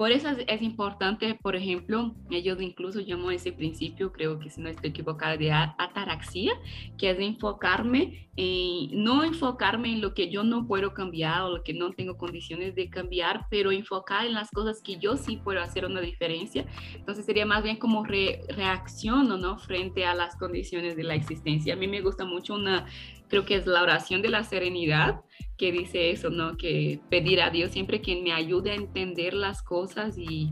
por 0.00 0.12
eso 0.12 0.30
es, 0.30 0.62
importante, 0.62 1.34
por 1.42 1.54
ejemplo, 1.54 2.14
ellos 2.30 2.58
incluso 2.62 3.00
llaman 3.00 3.34
ese 3.34 3.52
principio, 3.52 4.10
creo 4.12 4.38
que 4.38 4.48
si 4.48 4.62
no 4.62 4.70
estoy 4.70 4.88
equivocada, 4.88 5.36
de 5.36 5.52
ataraxia, 5.52 6.54
que 6.96 7.10
es 7.10 7.18
enfocarme 7.18 8.30
en, 8.34 9.04
no 9.04 9.22
enfocarme 9.24 9.92
en 9.92 10.00
lo 10.00 10.14
que 10.14 10.30
yo 10.30 10.42
no 10.42 10.66
puedo 10.66 10.94
cambiar 10.94 11.42
o 11.42 11.58
lo 11.58 11.62
que 11.62 11.74
no 11.74 11.90
tengo 11.90 12.16
condiciones 12.16 12.74
de 12.74 12.88
cambiar, 12.88 13.44
pero 13.50 13.72
enfocar 13.72 14.24
en 14.24 14.32
las 14.32 14.50
cosas 14.50 14.80
que 14.82 14.96
yo 14.96 15.18
sí 15.18 15.36
puedo 15.36 15.60
hacer 15.60 15.84
una 15.84 16.00
diferencia. 16.00 16.64
Entonces 16.94 17.26
sería 17.26 17.44
más 17.44 17.62
bien 17.62 17.76
como 17.76 18.02
re, 18.02 18.40
reacciono, 18.48 19.36
¿no? 19.36 19.58
Frente 19.58 20.06
a 20.06 20.14
las 20.14 20.34
condiciones 20.36 20.96
de 20.96 21.04
la 21.04 21.14
existencia. 21.14 21.74
A 21.74 21.76
mí 21.76 21.86
me 21.86 22.00
gusta 22.00 22.24
mucho 22.24 22.54
una 22.54 22.86
creo 23.30 23.46
que 23.46 23.54
es 23.54 23.66
la 23.66 23.82
oración 23.82 24.20
de 24.20 24.28
la 24.28 24.44
serenidad, 24.44 25.22
que 25.56 25.72
dice 25.72 26.10
eso, 26.10 26.28
¿no? 26.28 26.56
Que 26.56 27.00
pedir 27.08 27.40
a 27.40 27.50
Dios 27.50 27.70
siempre 27.70 28.02
que 28.02 28.20
me 28.20 28.32
ayude 28.32 28.72
a 28.72 28.74
entender 28.74 29.32
las 29.32 29.62
cosas 29.62 30.18
y, 30.18 30.50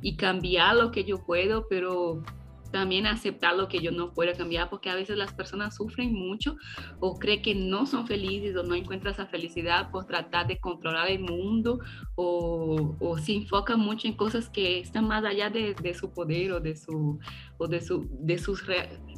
y 0.00 0.16
cambiar 0.16 0.76
lo 0.76 0.90
que 0.92 1.04
yo 1.04 1.24
puedo, 1.26 1.66
pero 1.68 2.22
también 2.70 3.06
aceptar 3.06 3.56
lo 3.56 3.68
que 3.68 3.80
yo 3.80 3.90
no 3.90 4.12
puedo 4.12 4.32
cambiar, 4.36 4.70
porque 4.70 4.90
a 4.90 4.94
veces 4.94 5.16
las 5.16 5.32
personas 5.32 5.74
sufren 5.74 6.12
mucho 6.12 6.56
o 7.00 7.18
creen 7.18 7.42
que 7.42 7.54
no 7.54 7.86
son 7.86 8.06
felices 8.06 8.56
o 8.56 8.62
no 8.62 8.74
encuentran 8.74 9.12
esa 9.12 9.26
felicidad 9.26 9.90
por 9.90 10.06
tratar 10.06 10.46
de 10.46 10.58
controlar 10.58 11.08
el 11.08 11.20
mundo 11.20 11.80
o, 12.14 12.96
o 13.00 13.18
se 13.18 13.34
enfocan 13.34 13.80
mucho 13.80 14.06
en 14.06 14.14
cosas 14.14 14.48
que 14.48 14.78
están 14.78 15.06
más 15.06 15.24
allá 15.24 15.50
de, 15.50 15.74
de 15.74 15.94
su 15.94 16.12
poder 16.12 16.52
o 16.52 16.60
de, 16.60 16.76
su, 16.76 17.18
o 17.58 17.66
de, 17.66 17.80
su, 17.80 18.08
de 18.20 18.38
sus... 18.38 18.62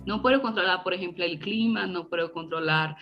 No 0.05 0.21
puedo 0.21 0.43
controlar, 0.43 0.83
por 0.83 0.95
ejemplo, 0.95 1.25
el 1.25 1.39
clima, 1.39 1.87
no 1.87 2.09
puedo 2.09 2.33
controlar 2.33 2.97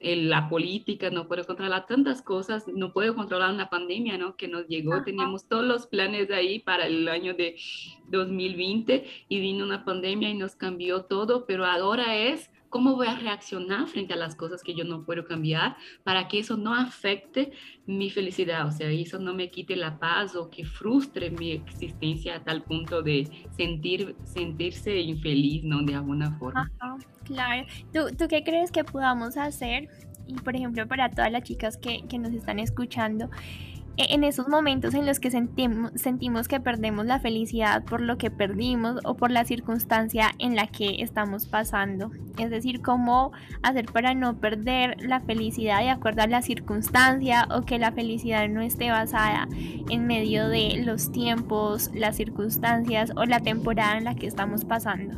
la 0.00 0.48
política, 0.48 1.10
no 1.10 1.26
puedo 1.26 1.44
controlar 1.44 1.86
tantas 1.86 2.22
cosas, 2.22 2.66
no 2.68 2.92
puedo 2.92 3.14
controlar 3.14 3.52
una 3.52 3.68
pandemia, 3.68 4.16
¿no? 4.16 4.36
Que 4.36 4.48
nos 4.48 4.66
llegó, 4.68 5.02
teníamos 5.02 5.48
todos 5.48 5.64
los 5.64 5.86
planes 5.86 6.30
ahí 6.30 6.60
para 6.60 6.86
el 6.86 7.08
año 7.08 7.34
de 7.34 7.56
2020 8.08 9.04
y 9.28 9.40
vino 9.40 9.64
una 9.64 9.84
pandemia 9.84 10.30
y 10.30 10.34
nos 10.34 10.54
cambió 10.54 11.02
todo, 11.04 11.46
pero 11.46 11.66
ahora 11.66 12.16
es 12.16 12.50
cómo 12.70 12.94
voy 12.94 13.08
a 13.08 13.16
reaccionar 13.16 13.88
frente 13.88 14.14
a 14.14 14.16
las 14.16 14.36
cosas 14.36 14.62
que 14.62 14.74
yo 14.74 14.84
no 14.84 15.04
puedo 15.04 15.26
cambiar 15.26 15.76
para 16.04 16.28
que 16.28 16.38
eso 16.38 16.56
no 16.56 16.74
afecte 16.74 17.50
mi 17.86 18.10
felicidad, 18.10 18.66
o 18.66 18.70
sea, 18.70 18.88
eso 18.88 19.18
no 19.18 19.34
me 19.34 19.50
quite 19.50 19.74
la 19.76 19.98
paz 19.98 20.36
o 20.36 20.48
que 20.48 20.64
frustre 20.64 21.30
mi 21.30 21.50
existencia 21.50 22.36
a 22.36 22.44
tal 22.44 22.62
punto 22.62 23.02
de 23.02 23.28
sentir, 23.56 24.16
sentirse 24.24 25.00
infeliz, 25.00 25.64
¿no? 25.64 25.82
De 25.82 25.96
alguna 25.96 26.32
forma. 26.38 26.70
claro. 27.24 27.66
¿Tú, 27.92 28.14
¿Tú 28.16 28.28
qué 28.28 28.44
crees 28.44 28.70
que 28.70 28.84
podamos 28.84 29.36
hacer? 29.36 29.88
Y 30.28 30.34
por 30.34 30.54
ejemplo, 30.54 30.86
para 30.86 31.10
todas 31.10 31.32
las 31.32 31.42
chicas 31.42 31.76
que, 31.76 32.06
que 32.08 32.18
nos 32.18 32.32
están 32.32 32.60
escuchando, 32.60 33.28
en 33.96 34.24
esos 34.24 34.48
momentos 34.48 34.94
en 34.94 35.06
los 35.06 35.20
que 35.20 35.30
sentimos, 35.30 35.92
sentimos 35.94 36.48
que 36.48 36.60
perdemos 36.60 37.06
la 37.06 37.20
felicidad 37.20 37.84
por 37.84 38.00
lo 38.00 38.18
que 38.18 38.30
perdimos 38.30 39.00
o 39.04 39.14
por 39.14 39.30
la 39.30 39.44
circunstancia 39.44 40.30
en 40.38 40.56
la 40.56 40.66
que 40.66 41.02
estamos 41.02 41.46
pasando. 41.46 42.10
Es 42.38 42.50
decir, 42.50 42.80
cómo 42.80 43.32
hacer 43.62 43.86
para 43.86 44.14
no 44.14 44.38
perder 44.38 44.96
la 45.00 45.20
felicidad 45.20 45.80
de 45.80 45.90
acuerdo 45.90 46.22
a 46.22 46.26
la 46.26 46.42
circunstancia 46.42 47.46
o 47.50 47.62
que 47.62 47.78
la 47.78 47.92
felicidad 47.92 48.48
no 48.48 48.62
esté 48.62 48.90
basada 48.90 49.48
en 49.90 50.06
medio 50.06 50.48
de 50.48 50.82
los 50.84 51.12
tiempos, 51.12 51.90
las 51.94 52.16
circunstancias 52.16 53.12
o 53.16 53.24
la 53.24 53.40
temporada 53.40 53.98
en 53.98 54.04
la 54.04 54.14
que 54.14 54.26
estamos 54.26 54.64
pasando. 54.64 55.16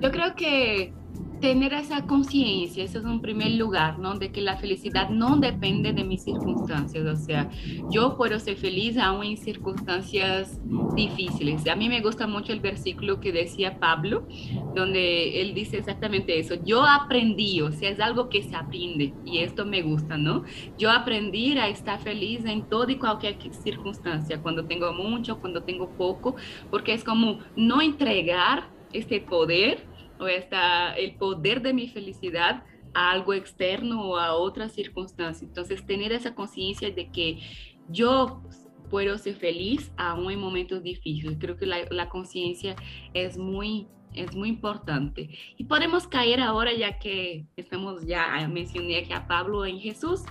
Yo 0.00 0.10
creo 0.10 0.34
que 0.34 0.94
tener 1.40 1.72
esa 1.72 2.06
conciencia, 2.06 2.84
eso 2.84 2.98
es 2.98 3.04
un 3.04 3.20
primer 3.20 3.52
lugar, 3.52 3.98
¿no? 3.98 4.14
De 4.18 4.30
que 4.30 4.40
la 4.40 4.56
felicidad 4.58 5.08
no 5.08 5.36
depende 5.36 5.92
de 5.92 6.04
mis 6.04 6.22
circunstancias, 6.22 7.06
o 7.06 7.16
sea, 7.16 7.50
yo 7.90 8.16
puedo 8.16 8.38
ser 8.38 8.56
feliz 8.56 8.98
aún 8.98 9.24
en 9.24 9.36
circunstancias 9.36 10.60
difíciles. 10.94 11.66
A 11.66 11.76
mí 11.76 11.88
me 11.88 12.00
gusta 12.00 12.26
mucho 12.26 12.52
el 12.52 12.60
versículo 12.60 13.20
que 13.20 13.32
decía 13.32 13.78
Pablo, 13.78 14.26
donde 14.74 15.40
él 15.40 15.54
dice 15.54 15.78
exactamente 15.78 16.38
eso, 16.38 16.56
yo 16.64 16.84
aprendí, 16.84 17.60
o 17.62 17.72
sea, 17.72 17.90
es 17.90 18.00
algo 18.00 18.28
que 18.28 18.42
se 18.42 18.54
aprende 18.54 19.14
y 19.24 19.38
esto 19.38 19.64
me 19.64 19.82
gusta, 19.82 20.18
¿no? 20.18 20.44
Yo 20.78 20.90
aprendí 20.90 21.56
a 21.58 21.68
estar 21.68 22.00
feliz 22.00 22.44
en 22.44 22.68
toda 22.68 22.92
y 22.92 22.96
cualquier 22.96 23.38
circunstancia, 23.52 24.42
cuando 24.42 24.66
tengo 24.66 24.92
mucho, 24.92 25.40
cuando 25.40 25.62
tengo 25.62 25.88
poco, 25.90 26.36
porque 26.70 26.92
es 26.92 27.02
como 27.02 27.38
no 27.56 27.80
entregar 27.80 28.68
este 28.92 29.20
poder 29.20 29.89
o 30.20 30.28
está 30.28 30.92
el 30.94 31.16
poder 31.16 31.62
de 31.62 31.72
mi 31.72 31.88
felicidad 31.88 32.64
a 32.94 33.10
algo 33.10 33.34
externo 33.34 34.02
o 34.02 34.16
a 34.16 34.34
otra 34.34 34.68
circunstancia. 34.68 35.46
Entonces, 35.46 35.86
tener 35.86 36.12
esa 36.12 36.34
conciencia 36.34 36.90
de 36.90 37.10
que 37.10 37.40
yo 37.88 38.42
puedo 38.90 39.16
ser 39.18 39.36
feliz 39.36 39.92
aún 39.96 40.30
en 40.30 40.40
momentos 40.40 40.82
difíciles. 40.82 41.38
Creo 41.40 41.56
que 41.56 41.66
la, 41.66 41.84
la 41.90 42.08
conciencia 42.08 42.76
es 43.14 43.38
muy 43.38 43.86
es 44.14 44.34
muy 44.34 44.48
importante. 44.48 45.30
Y 45.56 45.64
podemos 45.64 46.08
caer 46.08 46.40
ahora, 46.40 46.72
ya 46.72 46.98
que 46.98 47.46
estamos, 47.56 48.04
ya 48.06 48.48
mencioné 48.48 48.98
aquí 48.98 49.12
a 49.12 49.26
Pablo 49.28 49.64
en 49.64 49.78
Jesús, 49.78 50.22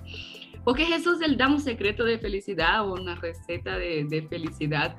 porque 0.63 0.85
Jesús 0.85 1.21
él 1.21 1.37
da 1.37 1.47
un 1.47 1.61
secreto 1.61 2.03
de 2.03 2.19
felicidad 2.19 2.87
o 2.87 2.93
una 2.93 3.15
receta 3.15 3.77
de, 3.77 4.03
de 4.03 4.21
felicidad 4.23 4.97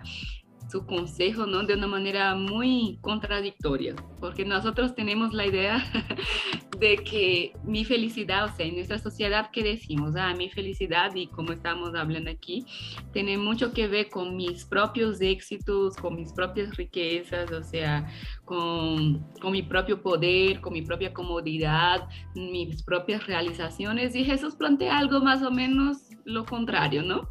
su 0.70 0.86
consejo, 0.86 1.46
¿no? 1.46 1.64
De 1.64 1.74
una 1.74 1.86
manera 1.86 2.34
muy 2.34 2.98
contradictoria, 3.00 3.96
porque 4.20 4.44
nosotros 4.44 4.94
tenemos 4.94 5.32
la 5.32 5.46
idea 5.46 5.84
de 6.78 6.96
que 6.96 7.52
mi 7.64 7.84
felicidad, 7.84 8.44
o 8.44 8.56
sea, 8.56 8.66
en 8.66 8.76
nuestra 8.76 8.98
sociedad 8.98 9.50
que 9.50 9.62
decimos, 9.62 10.14
ah, 10.16 10.32
mi 10.34 10.48
felicidad 10.48 11.14
y 11.14 11.26
como 11.26 11.52
estamos 11.52 11.94
hablando 11.94 12.30
aquí, 12.30 12.64
tiene 13.12 13.36
mucho 13.36 13.72
que 13.72 13.88
ver 13.88 14.08
con 14.08 14.36
mis 14.36 14.64
propios 14.64 15.20
éxitos, 15.20 15.96
con 15.96 16.16
mis 16.16 16.32
propias 16.32 16.76
riquezas, 16.76 17.50
o 17.50 17.62
sea, 17.62 18.08
con, 18.44 19.26
con 19.40 19.52
mi 19.52 19.62
propio 19.62 20.02
poder, 20.02 20.60
con 20.60 20.72
mi 20.72 20.82
propia 20.82 21.12
comodidad, 21.12 22.08
mis 22.34 22.82
propias 22.82 23.26
realizaciones. 23.26 24.14
Y 24.14 24.24
Jesús 24.24 24.54
plantea 24.56 24.98
algo 24.98 25.20
más 25.20 25.42
o 25.42 25.50
menos 25.50 26.10
lo 26.24 26.44
contrario, 26.44 27.02
¿no? 27.02 27.28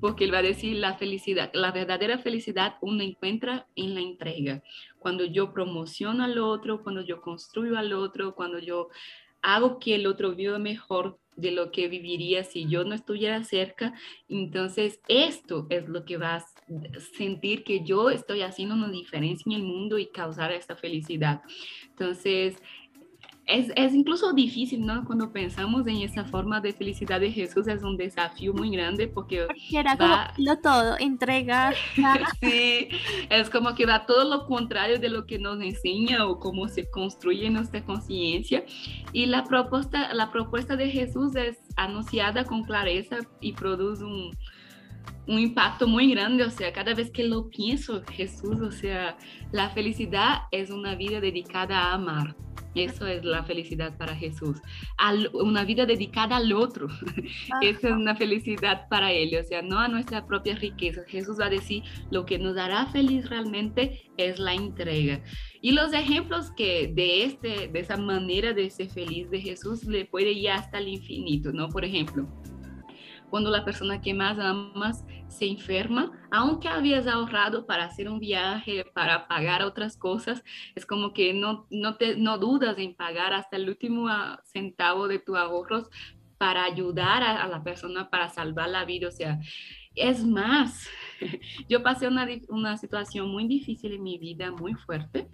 Porque 0.00 0.24
él 0.24 0.34
va 0.34 0.38
a 0.38 0.42
decir 0.42 0.76
la 0.76 0.94
felicidad, 0.94 1.50
la 1.54 1.72
verdadera 1.72 2.18
felicidad 2.18 2.69
uno 2.80 3.02
encuentra 3.02 3.66
en 3.76 3.94
la 3.94 4.00
entrega. 4.00 4.62
Cuando 4.98 5.24
yo 5.24 5.52
promociono 5.52 6.24
al 6.24 6.38
otro, 6.38 6.82
cuando 6.82 7.02
yo 7.02 7.20
construyo 7.20 7.78
al 7.78 7.92
otro, 7.92 8.34
cuando 8.34 8.58
yo 8.58 8.88
hago 9.42 9.78
que 9.78 9.94
el 9.94 10.06
otro 10.06 10.34
viva 10.34 10.58
mejor 10.58 11.18
de 11.36 11.50
lo 11.52 11.70
que 11.70 11.88
viviría 11.88 12.44
si 12.44 12.66
yo 12.68 12.84
no 12.84 12.94
estuviera 12.94 13.42
cerca. 13.44 13.94
Entonces, 14.28 15.00
esto 15.08 15.66
es 15.70 15.88
lo 15.88 16.04
que 16.04 16.16
va 16.16 16.36
a 16.36 16.46
sentir 17.16 17.64
que 17.64 17.82
yo 17.82 18.10
estoy 18.10 18.42
haciendo 18.42 18.74
una 18.74 18.90
diferencia 18.90 19.50
en 19.50 19.56
el 19.60 19.66
mundo 19.66 19.98
y 19.98 20.06
causar 20.06 20.52
esta 20.52 20.76
felicidad. 20.76 21.42
Entonces, 21.88 22.62
es, 23.50 23.72
es, 23.74 23.94
incluso 23.94 24.32
difícil, 24.32 24.86
¿no? 24.86 25.04
Cuando 25.04 25.32
pensamos 25.32 25.86
en 25.86 25.96
esa 25.96 26.24
forma 26.24 26.60
de 26.60 26.72
felicidad 26.72 27.20
de 27.20 27.32
Jesús 27.32 27.66
es 27.66 27.82
un 27.82 27.96
desafío 27.96 28.52
muy 28.54 28.70
grande 28.70 29.08
porque... 29.08 29.44
porque 29.46 29.78
era 29.78 29.96
como 29.96 30.16
lo 30.38 30.58
todo, 30.58 30.96
entrega. 30.98 31.72
sí, 32.40 32.88
es 33.28 33.50
como 33.50 33.74
que 33.74 33.86
va 33.86 34.06
todo 34.06 34.24
lo 34.24 34.46
contrario 34.46 34.98
de 34.98 35.08
lo 35.08 35.26
que 35.26 35.38
nos 35.38 35.60
enseña 35.60 36.26
o 36.26 36.38
cómo 36.38 36.68
se 36.68 36.88
construye 36.88 37.50
nuestra 37.50 37.84
conciencia. 37.84 38.64
Y 39.12 39.26
la 39.26 39.44
propuesta, 39.44 40.14
la 40.14 40.30
propuesta 40.30 40.76
de 40.76 40.90
Jesús 40.90 41.34
es 41.34 41.58
anunciada 41.76 42.44
con 42.44 42.62
clareza 42.62 43.18
y 43.40 43.52
produce 43.52 44.04
un, 44.04 44.30
un 45.26 45.38
impacto 45.38 45.86
muy 45.86 46.10
grande, 46.10 46.44
o 46.44 46.50
sea, 46.50 46.72
cada 46.72 46.94
vez 46.94 47.10
que 47.10 47.24
lo 47.24 47.48
pienso, 47.50 48.02
Jesús, 48.12 48.60
o 48.60 48.70
sea, 48.70 49.16
la 49.52 49.70
felicidad 49.70 50.42
es 50.50 50.70
una 50.70 50.94
vida 50.94 51.20
dedicada 51.20 51.78
a 51.78 51.94
amar. 51.94 52.36
Eso 52.74 53.06
es 53.06 53.24
la 53.24 53.42
felicidad 53.44 53.96
para 53.96 54.14
Jesús. 54.14 54.58
una 55.32 55.64
vida 55.64 55.86
dedicada 55.86 56.36
al 56.36 56.52
otro. 56.52 56.88
Esa 57.62 57.88
es 57.88 57.94
una 57.94 58.14
felicidad 58.14 58.88
para 58.88 59.12
Él. 59.12 59.36
O 59.40 59.44
sea, 59.44 59.62
no 59.62 59.78
a 59.78 59.88
nuestra 59.88 60.26
propia 60.26 60.54
riqueza. 60.54 61.02
Jesús 61.08 61.40
va 61.40 61.46
a 61.46 61.50
decir, 61.50 61.82
lo 62.10 62.24
que 62.24 62.38
nos 62.38 62.56
hará 62.56 62.86
feliz 62.86 63.28
realmente 63.28 64.10
es 64.16 64.38
la 64.38 64.54
entrega. 64.54 65.22
Y 65.60 65.72
los 65.72 65.92
ejemplos 65.92 66.52
que 66.52 66.90
de, 66.94 67.24
este, 67.24 67.68
de 67.68 67.80
esa 67.80 67.96
manera 67.96 68.52
de 68.52 68.70
ser 68.70 68.88
feliz 68.88 69.30
de 69.30 69.40
Jesús 69.40 69.84
le 69.84 70.04
puede 70.06 70.32
ir 70.32 70.50
hasta 70.50 70.78
el 70.78 70.88
infinito, 70.88 71.52
¿no? 71.52 71.68
Por 71.68 71.84
ejemplo, 71.84 72.28
cuando 73.30 73.50
la 73.50 73.64
persona 73.64 74.00
que 74.00 74.12
más 74.12 74.38
amas 74.38 75.04
se 75.28 75.46
enferma, 75.46 76.12
aunque 76.30 76.68
habías 76.68 77.06
ahorrado 77.06 77.66
para 77.66 77.84
hacer 77.84 78.08
un 78.08 78.18
viaje, 78.18 78.84
para 78.92 79.28
pagar 79.28 79.62
otras 79.62 79.96
cosas, 79.96 80.42
es 80.74 80.84
como 80.84 81.12
que 81.12 81.32
no, 81.32 81.66
no, 81.70 81.96
te, 81.96 82.16
no 82.16 82.38
dudas 82.38 82.76
en 82.78 82.94
pagar 82.94 83.32
hasta 83.32 83.56
el 83.56 83.68
último 83.68 84.08
ah, 84.08 84.40
centavo 84.44 85.08
de 85.08 85.20
tus 85.20 85.36
ahorros 85.36 85.88
para 86.36 86.64
ayudar 86.64 87.22
a, 87.22 87.42
a 87.42 87.48
la 87.48 87.62
persona, 87.62 88.10
para 88.10 88.28
salvar 88.28 88.68
la 88.70 88.84
vida. 88.84 89.08
O 89.08 89.12
sea, 89.12 89.38
es 90.00 90.24
más, 90.24 90.88
yo 91.68 91.82
pasé 91.82 92.08
una, 92.08 92.26
una, 92.48 92.76
situación 92.76 93.30
muy 93.30 93.46
difícil 93.46 93.92
en 93.92 94.02
mi 94.02 94.18
vida, 94.18 94.50
muy 94.50 94.74
fuerte, 94.74 95.28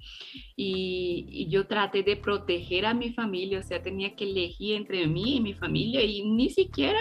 y, 0.57 1.47
yo 1.49 1.67
traté 1.67 2.03
de 2.03 2.17
proteger 2.17 2.87
a 2.87 2.95
mi 2.95 3.13
familia, 3.13 3.61
o 3.61 3.63
sea, 3.63 3.83
tenía 3.83 4.17
que 4.17 4.25
elegir 4.25 4.75
entre 4.75 5.07
mí 5.07 5.37
y 5.37 5.41
mi 5.41 5.55
familia 5.55 6.03
y 6.03 6.25
ni 6.25 6.51
siquiera 6.51 6.99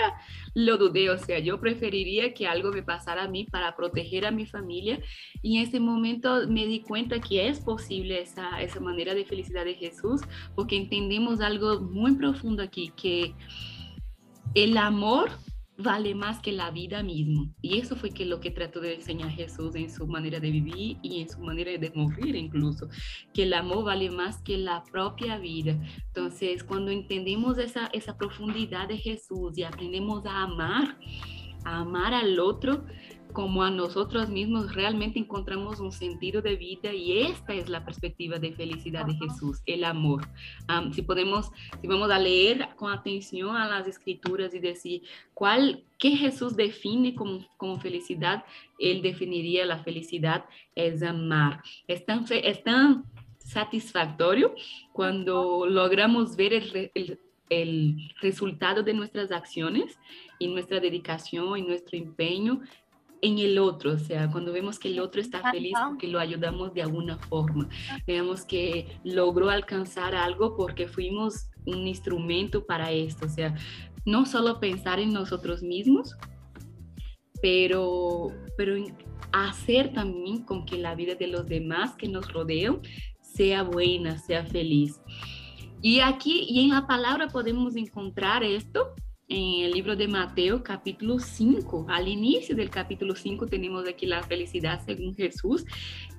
lo 0.54 0.78
dudé, 0.78 1.10
o 1.10 1.18
sea, 1.18 1.40
yo 1.40 1.60
preferiría 1.60 2.34
que 2.34 2.48
algo 2.48 2.72
me 2.72 2.84
pasara 2.84 3.24
a 3.24 3.28
mí 3.28 3.46
para 3.46 3.76
proteger 3.76 4.26
a 4.26 4.32
mi 4.32 4.46
familia 4.46 5.00
y 5.42 5.58
en 5.58 5.64
ese 5.64 5.80
momento 5.80 6.48
me 6.48 6.68
di 6.68 6.82
cuenta 6.82 7.20
que 7.20 7.48
es 7.48 7.60
posible 7.60 8.22
esa, 8.22 8.62
esa 8.62 8.80
manera 8.80 9.16
de 9.16 9.26
felicidad 9.26 9.66
de 9.66 9.76
Jesús, 9.76 10.22
porque 10.56 10.78
entendemos 10.78 11.42
algo 11.42 11.82
muy 11.82 12.16
profundo 12.16 12.62
aquí, 12.62 12.92
que 12.96 13.34
el 14.54 14.78
amor 14.78 15.32
vale 15.78 16.16
más 16.16 16.40
que 16.40 16.52
la 16.52 16.72
vida 16.72 17.04
misma. 17.04 17.50
Y 17.62 17.80
eso 17.80 17.96
fue 17.96 18.12
que 18.12 18.26
lo 18.26 18.40
que 18.40 18.52
trató 18.52 18.80
de 18.80 18.96
enseñar 18.96 19.30
Jesús 19.32 19.76
en 19.76 19.90
su 19.90 20.08
manera 20.08 20.40
de 20.40 20.52
vivir 20.52 20.98
y 21.02 21.22
en 21.22 21.30
su 21.30 21.40
manera 21.40 21.72
de 21.78 21.92
morir 21.94 22.36
incluso, 22.36 22.88
que 23.34 23.44
el 23.44 23.54
amor 23.54 23.86
vale 23.86 24.10
más 24.10 24.42
que 24.42 24.58
la 24.58 24.84
propia 24.84 25.38
vida. 25.38 25.78
Entonces, 26.08 26.64
cuando 26.64 26.92
entendemos 26.92 27.58
esa, 27.58 27.88
esa 27.88 28.18
profundidad 28.18 28.88
de 28.88 28.98
Jesús 28.98 29.58
y 29.58 29.64
aprendemos 29.64 30.26
a 30.26 30.44
amar, 30.44 30.98
a 31.66 31.80
amar 31.80 32.14
al 32.14 32.40
otro, 32.40 32.86
como 33.36 33.64
a 33.64 33.70
nosotros 33.70 34.30
mismos 34.30 34.74
realmente 34.74 35.20
encontramos 35.20 35.82
un 35.82 35.92
sentido 35.92 36.42
de 36.42 36.56
vida 36.56 36.94
y 36.94 37.20
esta 37.20 37.54
es 37.54 37.68
la 37.68 37.84
perspectiva 37.84 38.40
de 38.40 38.54
felicidad 38.54 39.06
de 39.06 39.16
Jesús, 39.16 39.62
el 39.66 39.84
amor. 39.84 40.26
si 40.94 41.02
podemos, 41.02 41.52
si 41.82 41.86
vamos 41.86 42.10
a 42.12 42.18
leer 42.18 42.70
con 42.78 42.94
atención 42.94 43.58
a 43.58 43.68
las 43.68 43.88
escrituras 43.88 44.54
y 44.54 44.60
decir 44.60 45.02
cuál, 45.34 45.84
qué 46.00 46.12
Jesús 46.12 46.56
define 46.56 47.14
como, 47.14 47.46
como 47.58 47.78
felicidad, 47.78 48.46
él 48.80 49.02
definiría 49.02 49.66
la 49.66 49.84
felicidad 49.84 50.46
es 50.74 51.04
amar. 51.04 51.62
Es 51.90 52.06
tan, 52.06 52.26
es 52.30 52.64
tan 52.64 53.04
satisfactorio 53.38 54.56
cuando 54.94 55.66
logramos 55.66 56.38
ver 56.38 56.54
el, 56.54 56.92
el, 56.96 57.20
el 57.50 58.14
resultado 58.22 58.82
de 58.82 58.94
nuestras 58.94 59.32
acciones 59.32 60.00
y 60.40 60.48
nuestra 60.48 60.80
dedicación 60.80 61.58
y 61.58 61.62
nuestro 61.64 61.98
empeño 61.98 62.62
en 63.22 63.40
el 63.40 63.58
otro, 63.58 63.94
o 63.94 63.98
sea, 63.98 64.30
cuando 64.30 64.52
vemos 64.52 64.80
que 64.80 64.90
el 64.90 65.00
otro 65.00 65.22
está 65.22 65.52
feliz 65.52 65.74
porque 65.90 66.08
lo 66.08 66.20
ayudamos 66.20 66.74
de 66.74 66.82
alguna 66.82 67.18
forma, 67.18 67.68
vemos 68.06 68.46
que 68.46 69.00
logró 69.04 69.50
alcanzar 69.50 70.16
algo 70.16 70.56
porque 70.56 70.88
fuimos 70.88 71.50
un 71.66 71.88
instrumento 71.88 72.66
para 72.66 72.92
esto, 72.92 73.26
o 73.26 73.30
sea, 73.30 73.56
no 74.06 74.26
solo 74.26 74.60
pensar 74.60 75.00
en 75.00 75.14
nosotros 75.14 75.64
mismos, 75.64 76.16
pero, 77.42 78.32
pero 78.58 78.76
hacer 79.32 79.94
también 79.94 80.44
con 80.44 80.66
que 80.66 80.78
la 80.78 80.96
vida 80.96 81.16
de 81.16 81.28
los 81.28 81.48
demás 81.48 81.96
que 81.96 82.08
nos 82.08 82.32
rodean 82.32 82.82
sea 83.22 83.64
buena, 83.64 84.18
sea 84.18 84.46
feliz. 84.46 85.02
Y 85.82 86.00
aquí 86.00 86.46
y 86.50 86.62
en 86.62 86.70
la 86.70 86.88
palabra 86.88 87.28
podemos 87.28 87.76
encontrar 87.76 88.44
esto 88.44 88.94
en 89.28 89.66
el 89.66 89.72
libro 89.72 89.96
de 89.96 90.08
Mateo 90.08 90.64
capítulo 90.64 91.20
5. 91.20 91.88
Al 91.90 92.08
inicio 92.08 92.56
del 92.56 92.70
capítulo 92.70 93.16
5 93.16 93.48
tenemos 93.48 93.88
aquí 93.88 94.06
la 94.06 94.24
felicidad 94.24 94.84
según 94.86 95.16
Jesús, 95.16 95.66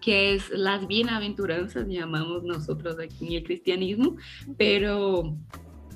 que 0.00 0.34
es 0.34 0.50
las 0.50 0.86
bienaventuranzas, 0.86 1.86
llamamos 1.88 2.42
nosotros 2.42 2.98
aquí 2.98 3.26
en 3.28 3.32
el 3.34 3.42
cristianismo, 3.44 4.16
pero 4.56 5.36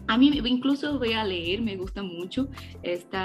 a 0.06 0.18
mí 0.18 0.30
incluso 0.44 0.98
voy 0.98 1.12
a 1.12 1.24
leer, 1.24 1.62
me 1.62 1.76
gusta 1.76 2.02
mucho 2.02 2.48
este, 2.82 3.18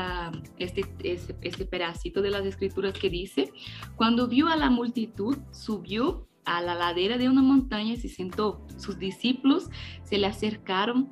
este, 0.57 1.35
este 1.41 1.65
pedacito 1.65 2.21
de 2.21 2.31
las 2.31 2.45
escrituras 2.45 2.93
que 2.93 3.09
dice, 3.09 3.51
cuando 3.95 4.27
vio 4.27 4.47
a 4.47 4.55
la 4.55 4.69
multitud, 4.69 5.37
subió 5.51 6.27
a 6.45 6.61
la 6.61 6.75
ladera 6.75 7.17
de 7.17 7.27
una 7.27 7.41
montaña 7.41 7.93
y 7.93 7.97
se 7.97 8.09
sentó. 8.09 8.65
Sus 8.77 8.99
discípulos 8.99 9.69
se 10.03 10.17
le 10.17 10.27
acercaron 10.27 11.09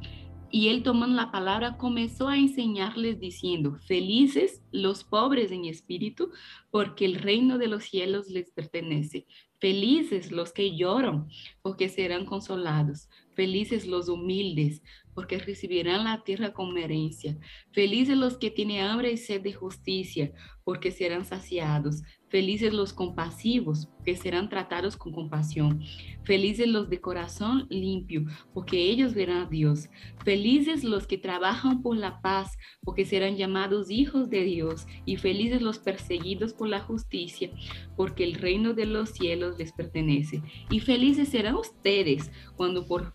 y 0.55 0.67
él 0.67 0.83
tomando 0.83 1.15
la 1.15 1.31
palabra 1.31 1.77
comenzó 1.77 2.27
a 2.27 2.37
enseñarles 2.37 3.19
diciendo, 3.19 3.79
felices 3.87 4.61
los 4.71 5.03
pobres 5.03 5.51
en 5.51 5.65
espíritu, 5.65 6.29
porque 6.69 7.05
el 7.05 7.15
reino 7.15 7.57
de 7.57 7.67
los 7.67 7.85
cielos 7.85 8.29
les 8.29 8.51
pertenece. 8.51 9.25
Felices 9.59 10.31
los 10.31 10.53
que 10.53 10.75
lloran, 10.77 11.27
porque 11.63 11.89
serán 11.89 12.27
consolados. 12.27 13.09
Felices 13.33 13.87
los 13.87 14.09
humildes, 14.09 14.83
porque 15.15 15.39
recibirán 15.39 16.03
la 16.03 16.23
tierra 16.23 16.53
como 16.53 16.77
herencia. 16.77 17.35
Felices 17.71 18.15
los 18.15 18.37
que 18.37 18.51
tienen 18.51 18.81
hambre 18.81 19.11
y 19.11 19.17
sed 19.17 19.41
de 19.41 19.53
justicia, 19.53 20.33
porque 20.63 20.91
serán 20.91 21.25
saciados. 21.25 22.03
Felices 22.34 22.74
los 22.74 22.93
compasivos, 22.93 23.89
que 24.04 24.15
serán 24.15 24.50
tratados 24.50 24.98
con 24.98 25.13
compasión. 25.13 25.84
Felices 26.24 26.67
los 26.67 26.89
de 26.89 27.00
corazón 27.00 27.67
limpio, 27.69 28.26
porque 28.56 28.89
ellos 28.89 29.13
verán 29.13 29.43
a 29.43 29.46
Dios. 29.46 29.91
Felices 30.26 30.84
los 30.84 31.06
que 31.06 31.19
trabajan 31.19 31.84
por 31.84 31.96
la 31.96 32.22
paz, 32.22 32.58
porque 32.82 33.06
serán 33.06 33.38
llamados 33.38 33.91
hijos 33.91 34.32
de 34.32 34.46
Dios. 34.46 34.88
Y 35.06 35.17
felices 35.17 35.62
los 35.62 35.78
perseguidos 35.78 36.54
por 36.54 36.69
la 36.69 36.80
justicia, 36.80 37.52
porque 37.96 38.24
el 38.24 38.34
reino 38.34 38.74
de 38.74 38.88
los 38.88 39.12
cielos 39.12 39.60
les 39.60 39.72
pertenece. 39.72 40.41
Y 40.72 40.80
felices 40.80 41.30
serán 41.30 41.54
ustedes 41.54 42.32
cuando 42.56 42.88
por 42.88 43.13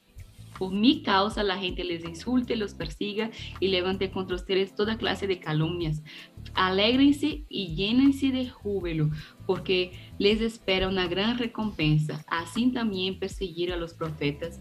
por 0.58 0.72
mi 0.72 1.02
causa 1.02 1.42
la 1.44 1.56
gente 1.56 1.84
les 1.84 2.04
insulte, 2.04 2.56
los 2.56 2.74
persiga 2.74 3.30
y 3.60 3.68
levante 3.68 4.10
contra 4.10 4.36
ustedes 4.36 4.74
toda 4.74 4.98
clase 4.98 5.26
de 5.26 5.38
calumnias. 5.38 6.02
Alégrense 6.54 7.44
y 7.48 7.76
llénense 7.76 8.32
de 8.32 8.48
júbilo, 8.48 9.10
porque 9.46 9.92
les 10.18 10.40
espera 10.40 10.88
una 10.88 11.06
gran 11.06 11.38
recompensa. 11.38 12.24
Así 12.26 12.72
también 12.72 13.18
perseguir 13.18 13.72
a 13.72 13.76
los 13.76 13.94
profetas 13.94 14.60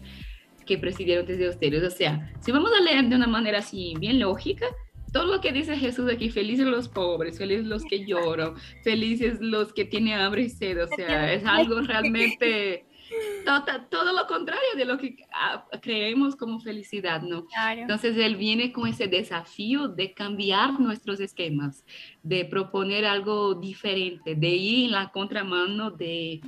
que 0.64 0.78
presidieron 0.78 1.26
desde 1.26 1.48
ustedes. 1.48 1.82
O 1.82 1.90
sea, 1.90 2.32
si 2.40 2.52
vamos 2.52 2.70
a 2.78 2.82
leer 2.82 3.08
de 3.08 3.16
una 3.16 3.26
manera 3.26 3.58
así 3.58 3.94
bien 3.98 4.20
lógica, 4.20 4.66
todo 5.12 5.26
lo 5.26 5.40
que 5.40 5.52
dice 5.52 5.76
Jesús 5.76 6.10
aquí, 6.12 6.30
felices 6.30 6.66
los 6.66 6.88
pobres, 6.88 7.38
felices 7.38 7.66
los 7.66 7.82
que 7.84 8.04
lloran, 8.04 8.54
felices 8.84 9.38
los 9.40 9.72
que 9.72 9.84
tienen 9.84 10.20
hambre 10.20 10.42
y 10.42 10.50
sed, 10.50 10.84
o 10.84 10.86
sea, 10.86 11.32
es 11.32 11.44
algo 11.44 11.80
realmente 11.80 12.84
todo, 13.44 13.64
todo, 13.90 14.12
lo 14.12 14.26
contrario 14.26 14.68
de 14.76 14.84
lo 14.84 14.98
que 14.98 15.16
ah, 15.32 15.66
creemos 15.80 16.36
como 16.36 16.60
felicidad, 16.60 17.22
¿no? 17.22 17.46
Entonces 17.76 18.16
él 18.16 18.36
viene 18.36 18.72
con 18.72 18.86
ese 18.88 19.06
desafío 19.06 19.88
de 19.88 20.12
cambiar 20.12 20.78
nuestros 20.80 21.20
esquemas, 21.20 21.84
de 22.22 22.44
proponer 22.44 23.04
algo 23.04 23.54
diferente, 23.54 24.34
de 24.34 24.48
ir 24.48 24.86
en 24.86 24.92
la 24.92 25.10
contramano 25.10 25.90
de, 25.90 26.40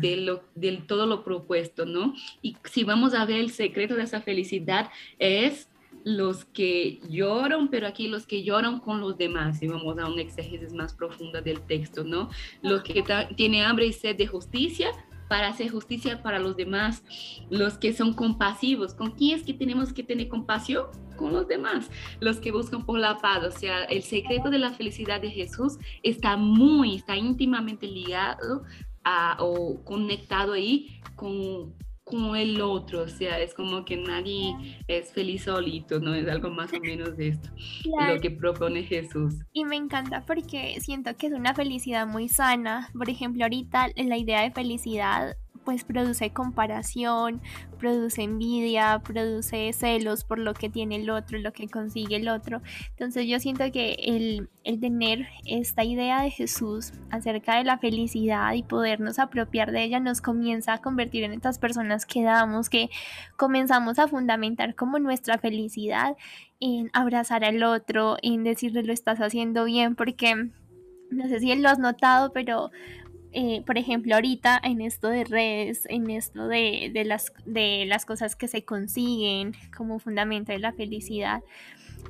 de, 0.00 0.16
lo, 0.16 0.42
de 0.54 0.78
todo 0.78 1.06
lo 1.06 1.24
propuesto, 1.24 1.86
¿no? 1.86 2.14
Y 2.42 2.56
si 2.64 2.84
vamos 2.84 3.14
a 3.14 3.24
ver 3.24 3.40
el 3.40 3.50
secreto 3.50 3.94
de 3.94 4.04
esa 4.04 4.20
felicidad 4.20 4.90
es 5.18 5.68
los 6.04 6.44
que 6.44 7.00
lloran, 7.08 7.68
pero 7.68 7.86
aquí 7.86 8.08
los 8.08 8.26
que 8.26 8.42
lloran 8.42 8.80
con 8.80 9.00
los 9.00 9.18
demás, 9.18 9.62
y 9.62 9.68
vamos 9.68 9.98
a 9.98 10.06
una 10.06 10.22
exégesis 10.22 10.72
más 10.72 10.94
profunda 10.94 11.40
del 11.40 11.60
texto, 11.60 12.04
¿no? 12.04 12.30
Los 12.62 12.82
que 12.82 13.04
tienen 13.36 13.64
hambre 13.64 13.86
y 13.86 13.92
sed 13.92 14.16
de 14.16 14.26
justicia, 14.26 14.90
para 15.28 15.48
hacer 15.48 15.70
justicia 15.70 16.22
para 16.22 16.38
los 16.38 16.56
demás, 16.56 17.02
los 17.50 17.78
que 17.78 17.92
son 17.92 18.14
compasivos. 18.14 18.94
¿Con 18.94 19.12
quién 19.12 19.38
es 19.38 19.44
que 19.44 19.54
tenemos 19.54 19.92
que 19.92 20.02
tener 20.02 20.28
compasión? 20.28 20.86
Con 21.16 21.32
los 21.32 21.48
demás, 21.48 21.90
los 22.20 22.38
que 22.38 22.52
buscan 22.52 22.84
por 22.84 22.98
la 22.98 23.18
paz. 23.18 23.42
O 23.44 23.50
sea, 23.50 23.84
el 23.84 24.02
secreto 24.02 24.50
de 24.50 24.58
la 24.58 24.70
felicidad 24.70 25.20
de 25.20 25.30
Jesús 25.30 25.78
está 26.02 26.36
muy, 26.36 26.96
está 26.96 27.16
íntimamente 27.16 27.86
ligado 27.86 28.62
a, 29.04 29.36
o 29.40 29.82
conectado 29.84 30.52
ahí 30.52 31.00
con 31.16 31.74
como 32.08 32.34
el 32.36 32.60
otro, 32.60 33.02
o 33.02 33.08
sea, 33.08 33.38
es 33.40 33.54
como 33.54 33.84
que 33.84 33.96
nadie 33.96 34.54
es 34.88 35.12
feliz 35.12 35.44
solito, 35.44 36.00
¿no? 36.00 36.14
Es 36.14 36.28
algo 36.28 36.50
más 36.50 36.72
o 36.72 36.80
menos 36.80 37.16
de 37.16 37.28
esto, 37.28 37.50
lo 37.84 38.20
que 38.20 38.30
propone 38.30 38.82
Jesús. 38.82 39.34
Y 39.52 39.64
me 39.64 39.76
encanta 39.76 40.24
porque 40.26 40.78
siento 40.80 41.16
que 41.16 41.28
es 41.28 41.32
una 41.32 41.54
felicidad 41.54 42.06
muy 42.06 42.28
sana. 42.28 42.90
Por 42.92 43.10
ejemplo, 43.10 43.44
ahorita 43.44 43.88
la 43.96 44.16
idea 44.16 44.42
de 44.42 44.50
felicidad 44.50 45.36
pues 45.68 45.84
produce 45.84 46.30
comparación, 46.30 47.42
produce 47.78 48.22
envidia, 48.22 49.02
produce 49.04 49.70
celos 49.74 50.24
por 50.24 50.38
lo 50.38 50.54
que 50.54 50.70
tiene 50.70 50.96
el 50.96 51.10
otro, 51.10 51.36
lo 51.38 51.52
que 51.52 51.68
consigue 51.68 52.16
el 52.16 52.30
otro. 52.30 52.62
Entonces 52.92 53.26
yo 53.26 53.38
siento 53.38 53.70
que 53.70 53.92
el, 54.02 54.48
el 54.64 54.80
tener 54.80 55.26
esta 55.44 55.84
idea 55.84 56.22
de 56.22 56.30
Jesús 56.30 56.94
acerca 57.10 57.58
de 57.58 57.64
la 57.64 57.76
felicidad 57.76 58.54
y 58.54 58.62
podernos 58.62 59.18
apropiar 59.18 59.70
de 59.70 59.82
ella 59.84 60.00
nos 60.00 60.22
comienza 60.22 60.72
a 60.72 60.78
convertir 60.80 61.24
en 61.24 61.34
estas 61.34 61.58
personas 61.58 62.06
que 62.06 62.22
damos, 62.22 62.70
que 62.70 62.88
comenzamos 63.36 63.98
a 63.98 64.08
fundamentar 64.08 64.74
como 64.74 64.98
nuestra 64.98 65.36
felicidad 65.36 66.16
en 66.60 66.88
abrazar 66.94 67.44
al 67.44 67.62
otro, 67.62 68.16
en 68.22 68.42
decirle 68.42 68.84
lo 68.84 68.94
estás 68.94 69.18
haciendo 69.20 69.66
bien, 69.66 69.96
porque 69.96 70.48
no 71.10 71.28
sé 71.28 71.40
si 71.40 71.54
lo 71.56 71.68
has 71.68 71.78
notado, 71.78 72.32
pero 72.32 72.70
eh, 73.32 73.62
por 73.66 73.78
ejemplo, 73.78 74.14
ahorita 74.14 74.60
en 74.62 74.80
esto 74.80 75.08
de 75.08 75.24
redes, 75.24 75.84
en 75.88 76.10
esto 76.10 76.48
de, 76.48 76.90
de, 76.92 77.04
las, 77.04 77.32
de 77.44 77.84
las 77.86 78.04
cosas 78.04 78.36
que 78.36 78.48
se 78.48 78.64
consiguen 78.64 79.54
como 79.76 79.98
fundamento 79.98 80.52
de 80.52 80.58
la 80.58 80.72
felicidad, 80.72 81.42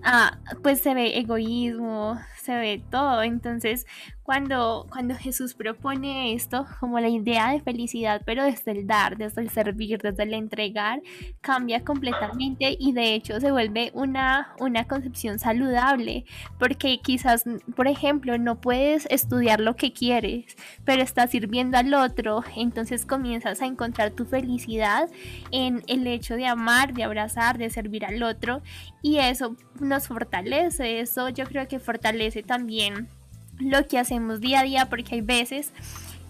ah, 0.03 0.38
pues 0.62 0.81
se 0.81 0.94
ve 0.94 1.18
egoísmo, 1.18 2.18
se 2.42 2.57
ve 2.57 2.83
todo. 2.90 3.22
Entonces, 3.22 3.87
cuando, 4.29 4.87
cuando 4.90 5.14
Jesús 5.14 5.55
propone 5.55 6.35
esto 6.35 6.66
como 6.81 7.01
la 7.01 7.09
idea 7.09 7.51
de 7.51 7.62
felicidad, 7.62 8.20
pero 8.27 8.44
desde 8.44 8.72
el 8.72 8.87
dar, 8.87 9.16
desde 9.16 9.40
el 9.40 9.48
servir, 9.48 10.01
desde 10.03 10.24
el 10.24 10.35
entregar, 10.35 11.01
cambia 11.40 11.83
completamente 11.83 12.77
y 12.79 12.92
de 12.92 13.14
hecho 13.14 13.40
se 13.40 13.51
vuelve 13.51 13.90
una, 13.94 14.55
una 14.61 14.85
concepción 14.85 15.38
saludable, 15.38 16.27
porque 16.59 17.01
quizás, 17.03 17.44
por 17.74 17.88
ejemplo, 17.88 18.37
no 18.37 18.61
puedes 18.61 19.07
estudiar 19.11 19.61
lo 19.61 19.77
que 19.77 19.94
quieres, 19.94 20.57
pero 20.85 21.03
estás 21.03 21.31
sirviendo 21.31 21.79
al 21.79 21.94
otro, 21.94 22.44
entonces 22.55 23.07
comienzas 23.07 23.62
a 23.62 23.66
encontrar 23.66 24.11
tu 24.11 24.27
felicidad 24.27 25.09
en 25.53 25.83
el 25.87 26.07
hecho 26.07 26.35
de 26.35 26.44
amar, 26.44 26.92
de 26.92 27.05
abrazar, 27.05 27.57
de 27.57 27.70
servir 27.70 28.05
al 28.05 28.22
otro 28.22 28.61
y 29.01 29.16
eso 29.18 29.57
nos 29.80 30.08
fortalece, 30.08 31.00
eso 31.00 31.28
yo 31.28 31.44
creo 31.46 31.68
que 31.68 31.78
fortalece 31.78 32.42
también 32.42 33.08
lo 33.58 33.86
que 33.88 33.98
hacemos 33.98 34.40
día 34.40 34.60
a 34.60 34.62
día 34.64 34.88
porque 34.88 35.16
hay 35.16 35.20
veces 35.20 35.72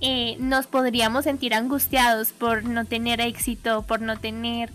eh, 0.00 0.36
nos 0.38 0.68
podríamos 0.68 1.24
sentir 1.24 1.54
angustiados 1.54 2.32
por 2.32 2.64
no 2.64 2.84
tener 2.84 3.20
éxito, 3.20 3.82
por 3.82 4.00
no 4.00 4.18
tener, 4.18 4.70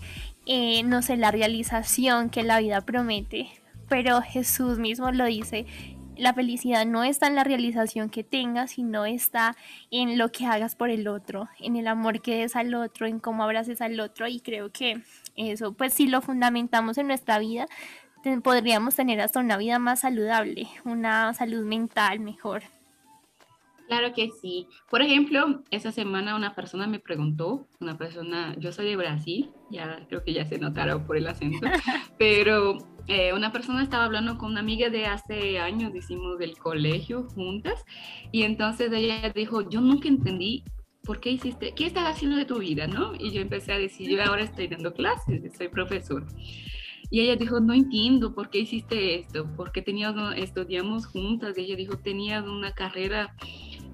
eh, 0.46 0.82
no 0.82 1.00
sé, 1.00 1.16
la 1.16 1.30
realización 1.30 2.28
que 2.28 2.42
la 2.42 2.60
vida 2.60 2.82
promete. 2.82 3.48
Pero 3.88 4.20
Jesús 4.20 4.78
mismo 4.78 5.10
lo 5.12 5.24
dice, 5.24 5.66
la 6.16 6.34
felicidad 6.34 6.84
no 6.84 7.04
está 7.04 7.26
en 7.26 7.34
la 7.34 7.44
realización 7.44 8.10
que 8.10 8.22
tengas, 8.22 8.72
sino 8.72 9.06
está 9.06 9.56
en 9.90 10.18
lo 10.18 10.30
que 10.30 10.46
hagas 10.46 10.74
por 10.74 10.90
el 10.90 11.08
otro, 11.08 11.48
en 11.58 11.76
el 11.76 11.88
amor 11.88 12.20
que 12.20 12.36
des 12.36 12.54
al 12.54 12.74
otro, 12.74 13.06
en 13.06 13.18
cómo 13.18 13.44
abraces 13.44 13.80
al 13.80 13.98
otro. 14.00 14.26
Y 14.28 14.40
creo 14.40 14.70
que 14.70 15.00
eso, 15.36 15.72
pues 15.72 15.94
si 15.94 16.06
lo 16.06 16.20
fundamentamos 16.20 16.98
en 16.98 17.06
nuestra 17.06 17.38
vida, 17.38 17.66
podríamos 18.42 18.94
tener 18.94 19.20
hasta 19.20 19.40
una 19.40 19.56
vida 19.56 19.78
más 19.78 20.00
saludable, 20.00 20.66
una 20.84 21.32
salud 21.34 21.64
mental 21.64 22.20
mejor. 22.20 22.62
Claro 23.86 24.14
que 24.14 24.30
sí. 24.40 24.66
Por 24.88 25.02
ejemplo, 25.02 25.62
esa 25.70 25.92
semana 25.92 26.36
una 26.36 26.54
persona 26.54 26.86
me 26.86 26.98
preguntó, 26.98 27.68
una 27.80 27.98
persona, 27.98 28.54
yo 28.58 28.72
soy 28.72 28.86
de 28.86 28.96
Brasil, 28.96 29.50
ya 29.70 30.06
creo 30.08 30.24
que 30.24 30.32
ya 30.32 30.46
se 30.46 30.58
notaron 30.58 31.06
por 31.06 31.18
el 31.18 31.26
acento, 31.26 31.58
pero 32.18 32.78
eh, 33.08 33.34
una 33.34 33.52
persona 33.52 33.82
estaba 33.82 34.04
hablando 34.04 34.38
con 34.38 34.52
una 34.52 34.60
amiga 34.60 34.88
de 34.88 35.04
hace 35.04 35.58
años, 35.58 35.94
hicimos 35.94 36.38
del 36.38 36.56
colegio 36.56 37.28
juntas, 37.34 37.84
y 38.32 38.44
entonces 38.44 38.90
ella 38.90 39.30
dijo, 39.34 39.68
yo 39.68 39.82
nunca 39.82 40.08
entendí 40.08 40.64
¿por 41.04 41.20
qué 41.20 41.30
hiciste? 41.30 41.74
¿Qué 41.74 41.86
estás 41.86 42.08
haciendo 42.08 42.36
de 42.36 42.44
tu 42.44 42.58
vida? 42.58 42.86
¿no? 42.86 43.14
Y 43.14 43.30
yo 43.30 43.40
empecé 43.40 43.72
a 43.72 43.78
decir, 43.78 44.08
yo 44.08 44.22
ahora 44.22 44.42
estoy 44.42 44.68
dando 44.68 44.92
clases, 44.92 45.42
soy 45.56 45.68
profesor. 45.68 46.26
Y 47.14 47.20
ella 47.20 47.36
dijo, 47.36 47.60
no 47.60 47.72
entiendo 47.72 48.34
por 48.34 48.50
qué 48.50 48.58
hiciste 48.58 49.14
esto, 49.14 49.46
porque 49.56 49.82
teníamos, 49.82 50.34
estudiamos 50.36 51.06
juntas. 51.06 51.56
Ella 51.56 51.76
dijo, 51.76 51.96
tenías 51.96 52.44
una 52.44 52.72
carrera 52.72 53.36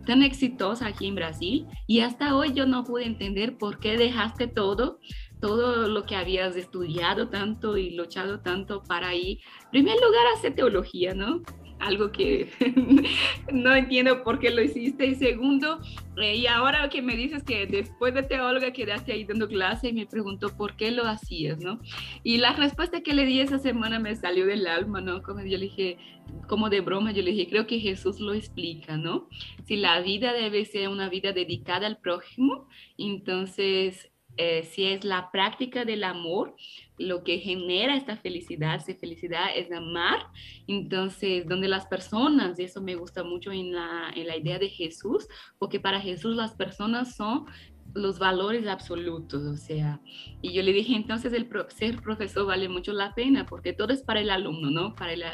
tan 0.07 0.23
exitosa 0.23 0.87
aquí 0.87 1.07
en 1.07 1.17
Brasil 1.17 1.67
y 1.87 2.01
hasta 2.01 2.35
hoy 2.35 2.55
yo 2.55 2.65
no 2.65 2.83
pude 2.83 3.05
entender 3.05 3.59
por 3.59 3.79
qué 3.79 3.99
dejaste 3.99 4.47
todo 4.47 5.01
todo 5.39 5.89
lo 5.89 6.05
que 6.05 6.17
habías 6.17 6.55
estudiado 6.57 7.29
tanto 7.29 7.77
y 7.77 7.91
luchado 7.91 8.41
tanto 8.41 8.83
para 8.83 9.15
ir, 9.15 9.39
en 9.65 9.71
primer 9.71 9.95
lugar, 9.97 10.27
hacer 10.37 10.55
teología, 10.55 11.15
¿no? 11.15 11.43
Algo 11.81 12.13
que 12.13 12.49
no 13.53 13.75
entiendo 13.75 14.23
por 14.23 14.39
qué 14.39 14.51
lo 14.51 14.63
hiciste. 14.63 15.07
Y 15.07 15.15
segundo, 15.15 15.81
eh, 16.17 16.37
y 16.37 16.47
ahora 16.47 16.89
que 16.89 17.03
me 17.03 17.17
dices 17.17 17.43
que 17.43 17.67
después 17.67 18.15
de 18.15 18.23
teóloga 18.23 18.73
quedaste 18.73 19.13
ahí 19.13 19.25
dando 19.25 19.49
clase 19.49 19.89
y 19.89 19.93
me 19.93 20.07
preguntó 20.07 20.57
por 20.57 20.77
qué 20.77 20.91
lo 20.91 21.05
hacías, 21.07 21.59
¿no? 21.59 21.81
Y 22.23 22.39
la 22.39 22.53
respuesta 22.53 23.01
que 23.01 23.15
le 23.15 23.25
di 23.25 23.41
esa 23.41 23.59
semana 23.59 23.99
me 23.99 24.15
salió 24.15 24.47
del 24.47 24.67
alma, 24.67 25.01
¿no? 25.01 25.23
Como 25.23 25.41
yo 25.41 25.59
le 25.59 25.65
dije, 25.65 25.99
como 26.47 26.71
de 26.71 26.81
broma, 26.81 27.13
yo 27.13 27.23
le 27.23 27.33
dije, 27.33 27.49
creo 27.49 27.67
que 27.67 27.81
Jesús 27.81 28.21
lo 28.21 28.35
explica, 28.35 28.97
¿no? 28.97 29.29
Si 29.67 29.77
la 29.77 30.01
vida 30.01 30.33
debe 30.33 30.65
ser 30.65 30.89
una 30.89 31.09
vida 31.09 31.33
dedicada 31.33 31.87
al 31.87 31.99
prójimo, 31.99 32.69
entonces 32.99 34.11
eh, 34.37 34.65
si 34.65 34.87
es 34.87 35.05
la 35.05 35.31
práctica 35.31 35.85
del 35.85 36.05
amor, 36.05 36.55
lo 36.99 37.25
que 37.25 37.39
genera 37.39 37.97
esta 37.97 38.17
felicidad, 38.17 38.77
esa 38.77 38.99
felicidad 38.99 39.47
es 39.55 39.73
amar. 39.73 40.27
Entonces, 40.67 41.47
donde 41.47 41.69
las 41.69 41.87
personas, 41.87 42.59
y 42.59 42.65
eso 42.65 42.81
me 42.81 42.95
gusta 42.95 43.25
mucho 43.25 43.53
en 43.53 43.73
la, 43.75 44.11
en 44.15 44.27
la 44.27 44.37
idea 44.37 44.59
de 44.59 44.69
Jesús, 44.69 45.27
porque 45.59 45.81
para 45.81 46.01
Jesús 46.01 46.37
las 46.37 46.55
personas 46.55 47.17
son 47.17 47.47
los 47.95 48.19
valores 48.19 48.67
absolutos, 48.67 49.43
o 49.45 49.57
sea, 49.57 50.01
y 50.43 50.53
yo 50.53 50.63
le 50.63 50.73
dije, 50.73 50.95
entonces 50.95 51.33
el 51.33 51.49
ser 51.69 52.01
profesor 52.01 52.47
vale 52.47 52.69
mucho 52.69 52.93
la 52.93 53.15
pena, 53.15 53.47
porque 53.47 53.73
todo 53.73 53.93
es 53.93 54.03
para 54.03 54.21
el 54.21 54.31
alumno, 54.31 54.71
¿no? 54.71 54.95
Para 54.95 55.13
el, 55.13 55.25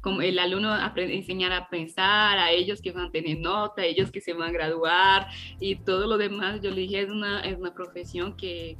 como 0.00 0.22
el 0.22 0.38
alumno 0.38 0.72
aprende, 0.72 1.16
enseñar 1.16 1.52
a 1.52 1.68
pensar, 1.68 2.38
a 2.38 2.50
ellos 2.50 2.80
que 2.80 2.92
van 2.92 3.06
a 3.06 3.10
tener 3.10 3.38
nota, 3.38 3.82
a 3.82 3.86
ellos 3.86 4.10
que 4.10 4.20
se 4.20 4.32
van 4.32 4.50
a 4.50 4.52
graduar 4.52 5.28
y 5.60 5.76
todo 5.76 6.06
lo 6.06 6.18
demás, 6.18 6.60
yo 6.62 6.70
le 6.70 6.82
dije, 6.82 7.00
es 7.00 7.10
una, 7.10 7.40
es 7.40 7.58
una 7.58 7.74
profesión 7.74 8.36
que, 8.36 8.78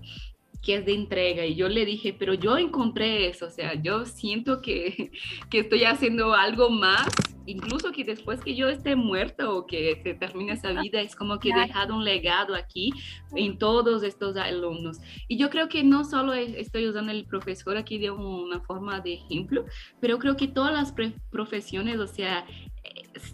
que 0.65 0.77
es 0.77 0.87
de 0.87 0.95
entrega. 0.95 1.45
Y 1.45 1.55
yo 1.55 1.69
le 1.69 1.85
dije, 1.85 2.15
pero 2.19 2.35
yo 2.35 2.57
encontré 2.57 3.29
eso, 3.29 3.47
o 3.47 3.51
sea, 3.51 3.75
yo 3.75 4.05
siento 4.07 4.61
que, 4.61 5.13
que 5.51 5.61
estoy 5.61 5.85
haciendo 5.85 6.35
algo 6.35 6.71
más, 6.71 7.09
incluso 7.47 7.93
que 7.93 8.05
después 8.05 8.41
que 8.41 8.55
yo 8.55 8.69
esté 8.69 8.97
muerta 8.97 9.51
o 9.51 9.67
que 9.67 10.01
se 10.03 10.15
termine 10.15 10.53
esa 10.53 10.73
vida, 10.73 11.01
es 11.01 11.15
como 11.15 11.39
que 11.39 11.51
he 11.51 11.55
dejado 11.55 11.95
un 11.95 12.05
legado 12.05 12.55
aquí 12.55 12.91
en 13.37 13.59
todos 13.59 14.03
estos 14.03 14.37
alumnos. 14.37 14.99
Y 15.29 15.37
yo 15.37 15.51
creo 15.51 15.69
que 15.69 15.85
no 15.85 16.05
solo 16.05 16.33
estoy 16.33 16.89
usando 16.89 17.13
el 17.13 17.27
profesor 17.27 17.77
aquí 17.77 17.99
de 17.99 18.11
una 18.11 18.61
forma 18.61 19.01
de 19.01 19.15
ejemplo, 19.15 19.67
pero 20.01 20.19
creo 20.19 20.37
que 20.37 20.49
todas 20.49 20.73
las 20.73 20.95
profesiones, 21.31 21.99
o 21.99 22.07
sea, 22.07 22.47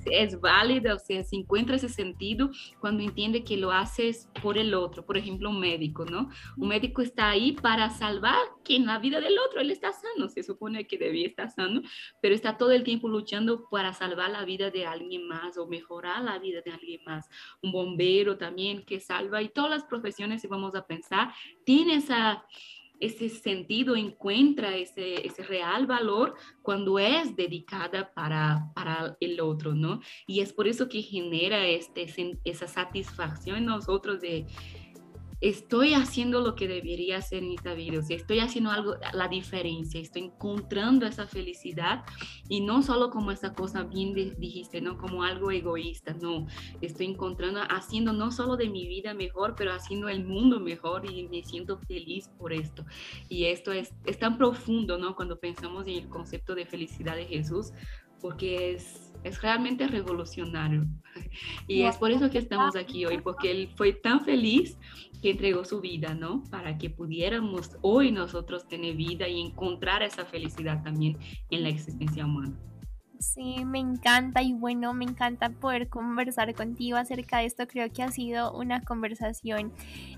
es 0.06 0.40
válida, 0.40 0.94
o 0.94 0.98
sea, 0.98 1.22
se 1.24 1.36
encuentra 1.36 1.76
ese 1.76 1.88
sentido 1.88 2.50
cuando 2.80 3.02
entiende 3.02 3.44
que 3.44 3.56
lo 3.56 3.72
haces 3.72 4.28
por 4.42 4.58
el 4.58 4.74
otro. 4.74 5.04
Por 5.04 5.16
ejemplo, 5.16 5.50
un 5.50 5.60
médico, 5.60 6.04
¿no? 6.04 6.30
Un 6.56 6.68
médico 6.68 7.02
está 7.02 7.30
ahí 7.30 7.52
para 7.52 7.90
salvar 7.90 8.40
que 8.64 8.76
en 8.76 8.86
la 8.86 8.98
vida 8.98 9.20
del 9.20 9.38
otro 9.38 9.60
él 9.60 9.70
está 9.70 9.92
sano, 9.92 10.28
se 10.28 10.42
supone 10.42 10.86
que 10.86 10.98
debía 10.98 11.26
estar 11.26 11.50
sano, 11.50 11.82
pero 12.20 12.34
está 12.34 12.56
todo 12.56 12.72
el 12.72 12.84
tiempo 12.84 13.08
luchando 13.08 13.68
para 13.70 13.92
salvar 13.92 14.30
la 14.30 14.44
vida 14.44 14.70
de 14.70 14.86
alguien 14.86 15.26
más 15.26 15.56
o 15.58 15.66
mejorar 15.66 16.22
la 16.22 16.38
vida 16.38 16.60
de 16.64 16.72
alguien 16.72 17.00
más. 17.04 17.28
Un 17.62 17.72
bombero 17.72 18.36
también 18.36 18.84
que 18.84 19.00
salva 19.00 19.42
y 19.42 19.48
todas 19.48 19.70
las 19.70 19.84
profesiones, 19.84 20.42
si 20.42 20.48
vamos 20.48 20.74
a 20.74 20.86
pensar, 20.86 21.32
tiene 21.64 21.96
esa 21.96 22.44
ese 23.00 23.28
sentido, 23.28 23.96
encuentra 23.96 24.76
ese, 24.76 25.26
ese 25.26 25.42
real 25.42 25.86
valor 25.86 26.34
cuando 26.62 26.98
es 26.98 27.34
dedicada 27.34 28.12
para, 28.12 28.70
para 28.74 29.16
el 29.20 29.40
otro, 29.40 29.74
¿no? 29.74 30.00
Y 30.26 30.40
es 30.40 30.52
por 30.52 30.68
eso 30.68 30.88
que 30.88 31.02
genera 31.02 31.66
este, 31.66 32.06
esa 32.44 32.68
satisfacción 32.68 33.56
en 33.56 33.66
nosotros 33.66 34.20
de, 34.20 34.46
estoy 35.40 35.94
haciendo 35.94 36.40
lo 36.40 36.54
que 36.54 36.68
debería 36.68 37.18
hacer 37.18 37.42
en 37.42 37.52
esta 37.52 37.72
vida, 37.74 38.00
estoy 38.08 38.40
haciendo 38.40 38.70
algo, 38.70 38.96
la 39.14 39.28
diferencia, 39.28 40.00
estoy 40.00 40.24
encontrando 40.24 41.06
esa 41.06 41.26
felicidad 41.26 42.04
y 42.48 42.60
no 42.60 42.82
solo 42.82 43.10
como 43.10 43.30
esa 43.30 43.54
cosa 43.54 43.84
bien 43.84 44.14
dijiste, 44.38 44.80
no 44.80 44.98
como 44.98 45.22
algo 45.24 45.50
egoísta, 45.50 46.14
no, 46.20 46.46
estoy 46.82 47.06
encontrando, 47.06 47.60
haciendo 47.70 48.12
no 48.12 48.30
solo 48.30 48.56
de 48.56 48.68
mi 48.68 48.86
vida 48.86 49.14
mejor, 49.14 49.54
pero 49.56 49.72
haciendo 49.72 50.08
el 50.08 50.24
mundo 50.24 50.60
mejor 50.60 51.10
y 51.10 51.26
me 51.28 51.42
siento 51.42 51.78
feliz 51.78 52.28
por 52.38 52.52
esto. 52.52 52.84
Y 53.28 53.46
esto 53.46 53.72
es, 53.72 53.94
es 54.04 54.18
tan 54.18 54.36
profundo, 54.36 54.98
¿no? 54.98 55.16
Cuando 55.16 55.38
pensamos 55.38 55.86
en 55.86 55.94
el 55.94 56.08
concepto 56.08 56.54
de 56.54 56.66
felicidad 56.66 57.16
de 57.16 57.24
Jesús, 57.24 57.72
porque 58.20 58.72
es, 58.72 59.09
es 59.24 59.40
realmente 59.42 59.86
revolucionario. 59.86 60.86
Y 61.66 61.82
es 61.82 61.96
por 61.96 62.10
eso 62.10 62.30
que 62.30 62.38
estamos 62.38 62.76
aquí 62.76 63.04
hoy, 63.04 63.18
porque 63.18 63.50
él 63.50 63.68
fue 63.76 63.92
tan 63.92 64.24
feliz 64.24 64.78
que 65.22 65.30
entregó 65.30 65.64
su 65.64 65.80
vida, 65.80 66.14
¿no? 66.14 66.44
Para 66.50 66.78
que 66.78 66.90
pudiéramos 66.90 67.76
hoy 67.82 68.10
nosotros 68.10 68.66
tener 68.68 68.96
vida 68.96 69.28
y 69.28 69.40
encontrar 69.40 70.02
esa 70.02 70.24
felicidad 70.24 70.82
también 70.82 71.18
en 71.50 71.62
la 71.62 71.68
existencia 71.68 72.24
humana. 72.24 72.58
Sí, 73.20 73.66
me 73.66 73.78
encanta 73.78 74.42
y 74.42 74.54
bueno, 74.54 74.94
me 74.94 75.04
encanta 75.04 75.50
poder 75.50 75.90
conversar 75.90 76.54
contigo 76.54 76.96
acerca 76.96 77.38
de 77.38 77.46
esto. 77.46 77.68
Creo 77.68 77.92
que 77.92 78.02
ha 78.02 78.10
sido 78.10 78.50
una 78.56 78.80
conversación 78.80 79.74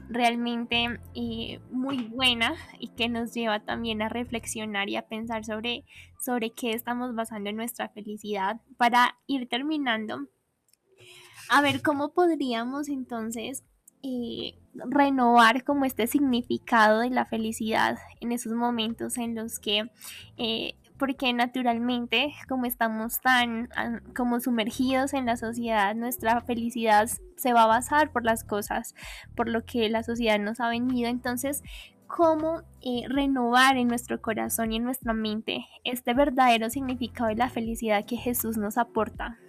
realmente 0.09 1.01
eh, 1.17 1.59
muy 1.73 2.05
buena 2.05 2.55
y 2.79 2.89
que 2.91 3.09
nos 3.09 3.35
lleva 3.35 3.59
también 3.59 4.03
a 4.03 4.09
reflexionar 4.09 4.89
y 4.89 4.95
a 4.95 5.09
pensar 5.09 5.45
sobre, 5.45 5.85
sobre 6.21 6.51
qué 6.51 6.75
estamos 6.75 7.13
basando 7.17 7.51
en 7.51 7.57
nuestra 7.57 7.89
felicidad. 7.89 8.61
Para 8.77 9.19
ir 9.27 9.49
terminando, 9.49 10.29
a 11.49 11.61
ver 11.61 11.83
cómo 11.83 12.13
podríamos 12.13 12.89
entonces 12.89 13.65
eh, 14.05 14.55
renovar 14.75 15.65
como 15.65 15.85
este 15.87 16.07
significado 16.07 17.01
de 17.01 17.11
la 17.11 17.25
felicidad 17.25 17.99
en 18.21 18.31
esos 18.31 18.53
momentos 18.53 19.19
en 19.19 19.35
los 19.35 19.59
que 19.59 19.91
eh, 20.37 20.75
porque 21.03 21.33
naturalmente 21.33 22.33
como 22.49 22.65
estamos 22.65 23.21
tan 23.21 23.69
como 24.15 24.39
sumergidos 24.39 25.15
en 25.15 25.27
la 25.27 25.37
sociedad, 25.37 25.97
nuestra 25.97 26.41
felicidad 26.43 27.11
se 27.35 27.53
va 27.53 27.65
a 27.65 27.67
basar 27.67 28.13
por 28.13 28.25
las 28.25 28.45
cosas, 28.45 28.95
por 29.35 29.49
lo 29.49 29.65
que 29.65 29.89
la 29.89 30.05
sociedad 30.05 30.39
nos 30.39 30.61
ha 30.61 30.69
venido. 30.69 31.11
Entonces, 31.11 31.65
¿cómo 32.07 32.63
eh, 32.83 33.03
renovar 33.09 33.79
en 33.79 33.89
nuestro 33.89 34.23
corazón 34.23 34.71
y 34.71 34.77
en 34.77 34.85
nuestra 34.85 35.13
mente 35.13 35.67
este 35.83 36.15
verdadero 36.15 36.71
significado 36.71 37.31
de 37.31 37.35
la 37.35 37.51
felicidad 37.51 38.05
que 38.07 38.17
Jesús 38.17 38.57
nos 38.57 38.79
aporta? 38.79 39.41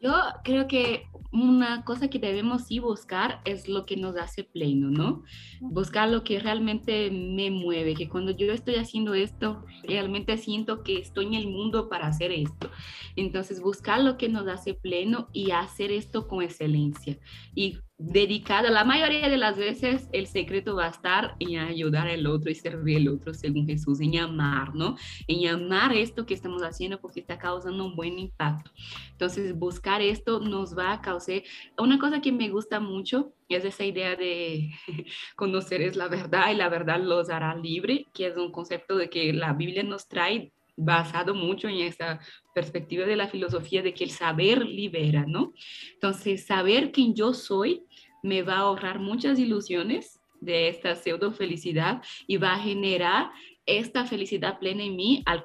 Yo 0.00 0.12
creo 0.44 0.68
que 0.68 1.06
una 1.32 1.84
cosa 1.84 2.08
que 2.08 2.18
debemos 2.18 2.66
sí 2.66 2.78
buscar 2.78 3.40
es 3.44 3.68
lo 3.68 3.84
que 3.84 3.96
nos 3.96 4.16
hace 4.16 4.44
pleno, 4.44 4.90
¿no? 4.90 5.24
Buscar 5.60 6.08
lo 6.08 6.24
que 6.24 6.38
realmente 6.38 7.10
me 7.10 7.50
mueve, 7.50 7.94
que 7.94 8.08
cuando 8.08 8.30
yo 8.30 8.52
estoy 8.52 8.76
haciendo 8.76 9.14
esto, 9.14 9.64
realmente 9.82 10.38
siento 10.38 10.82
que 10.82 10.98
estoy 10.98 11.26
en 11.26 11.34
el 11.34 11.48
mundo 11.48 11.88
para 11.88 12.06
hacer 12.06 12.32
esto. 12.32 12.70
Entonces, 13.16 13.60
buscar 13.60 14.00
lo 14.00 14.16
que 14.16 14.28
nos 14.28 14.46
hace 14.48 14.74
pleno 14.74 15.28
y 15.32 15.50
hacer 15.50 15.90
esto 15.92 16.28
con 16.28 16.42
excelencia. 16.42 17.18
Y 17.54 17.78
dedicada, 17.98 18.70
la 18.70 18.84
mayoría 18.84 19.28
de 19.28 19.36
las 19.36 19.58
veces 19.58 20.08
el 20.12 20.28
secreto 20.28 20.76
va 20.76 20.86
a 20.86 20.90
estar 20.90 21.34
en 21.40 21.58
ayudar 21.58 22.06
al 22.06 22.26
otro 22.28 22.48
y 22.48 22.54
servir 22.54 22.98
al 22.98 23.08
otro 23.08 23.34
según 23.34 23.66
Jesús, 23.66 24.00
en 24.00 24.16
amar, 24.18 24.72
¿no? 24.74 24.96
En 25.26 25.48
amar 25.48 25.92
esto 25.92 26.24
que 26.24 26.34
estamos 26.34 26.62
haciendo 26.62 27.00
porque 27.00 27.18
está 27.18 27.38
causando 27.38 27.84
un 27.84 27.96
buen 27.96 28.18
impacto. 28.18 28.70
Entonces, 29.10 29.52
buscar 29.58 30.00
esto 30.00 30.38
nos 30.38 30.78
va 30.78 30.92
a 30.92 31.00
causar, 31.00 31.42
una 31.76 31.98
cosa 31.98 32.20
que 32.20 32.30
me 32.30 32.48
gusta 32.50 32.78
mucho 32.78 33.32
es 33.48 33.64
esa 33.64 33.84
idea 33.84 34.14
de 34.14 34.70
conocer 35.36 35.82
es 35.82 35.96
la 35.96 36.06
verdad 36.06 36.52
y 36.52 36.54
la 36.54 36.68
verdad 36.68 37.00
los 37.00 37.30
hará 37.30 37.56
libre, 37.56 38.06
que 38.14 38.28
es 38.28 38.36
un 38.36 38.52
concepto 38.52 38.96
de 38.96 39.10
que 39.10 39.32
la 39.32 39.54
Biblia 39.54 39.82
nos 39.82 40.06
trae 40.06 40.52
basado 40.78 41.34
mucho 41.34 41.68
en 41.68 41.80
esa 41.80 42.20
perspectiva 42.54 43.04
de 43.04 43.16
la 43.16 43.26
filosofía 43.26 43.82
de 43.82 43.92
que 43.92 44.04
el 44.04 44.10
saber 44.10 44.64
libera, 44.64 45.24
¿no? 45.26 45.52
Entonces, 45.94 46.46
saber 46.46 46.92
quién 46.92 47.16
yo 47.16 47.34
soy 47.34 47.82
me 48.22 48.42
va 48.42 48.54
a 48.54 48.60
ahorrar 48.60 48.98
muchas 48.98 49.38
ilusiones 49.38 50.20
de 50.40 50.68
esta 50.68 50.94
pseudo 50.94 51.32
felicidad 51.32 52.02
y 52.26 52.36
va 52.36 52.54
a 52.54 52.60
generar 52.60 53.30
esta 53.66 54.06
felicidad 54.06 54.58
plena 54.58 54.82
en 54.82 54.96
mí 54.96 55.22
al, 55.26 55.44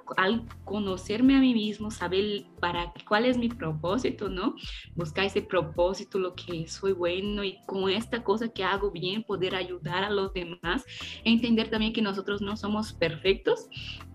conocerme 0.63 1.35
a 1.35 1.41
mí 1.41 1.53
mismo, 1.53 1.91
saber 1.91 2.45
para 2.61 2.93
cuál 3.05 3.25
es 3.25 3.37
mi 3.37 3.49
propósito, 3.49 4.29
¿no? 4.29 4.55
Buscar 4.95 5.25
ese 5.25 5.41
propósito, 5.41 6.17
lo 6.19 6.33
que 6.33 6.65
soy 6.69 6.93
bueno 6.93 7.43
y 7.43 7.59
con 7.65 7.89
esta 7.89 8.23
cosa 8.23 8.47
que 8.47 8.63
hago 8.63 8.91
bien 8.91 9.23
poder 9.23 9.55
ayudar 9.55 10.05
a 10.05 10.09
los 10.09 10.33
demás, 10.33 10.85
entender 11.25 11.69
también 11.69 11.91
que 11.91 12.01
nosotros 12.01 12.41
no 12.41 12.55
somos 12.55 12.93
perfectos, 12.93 13.67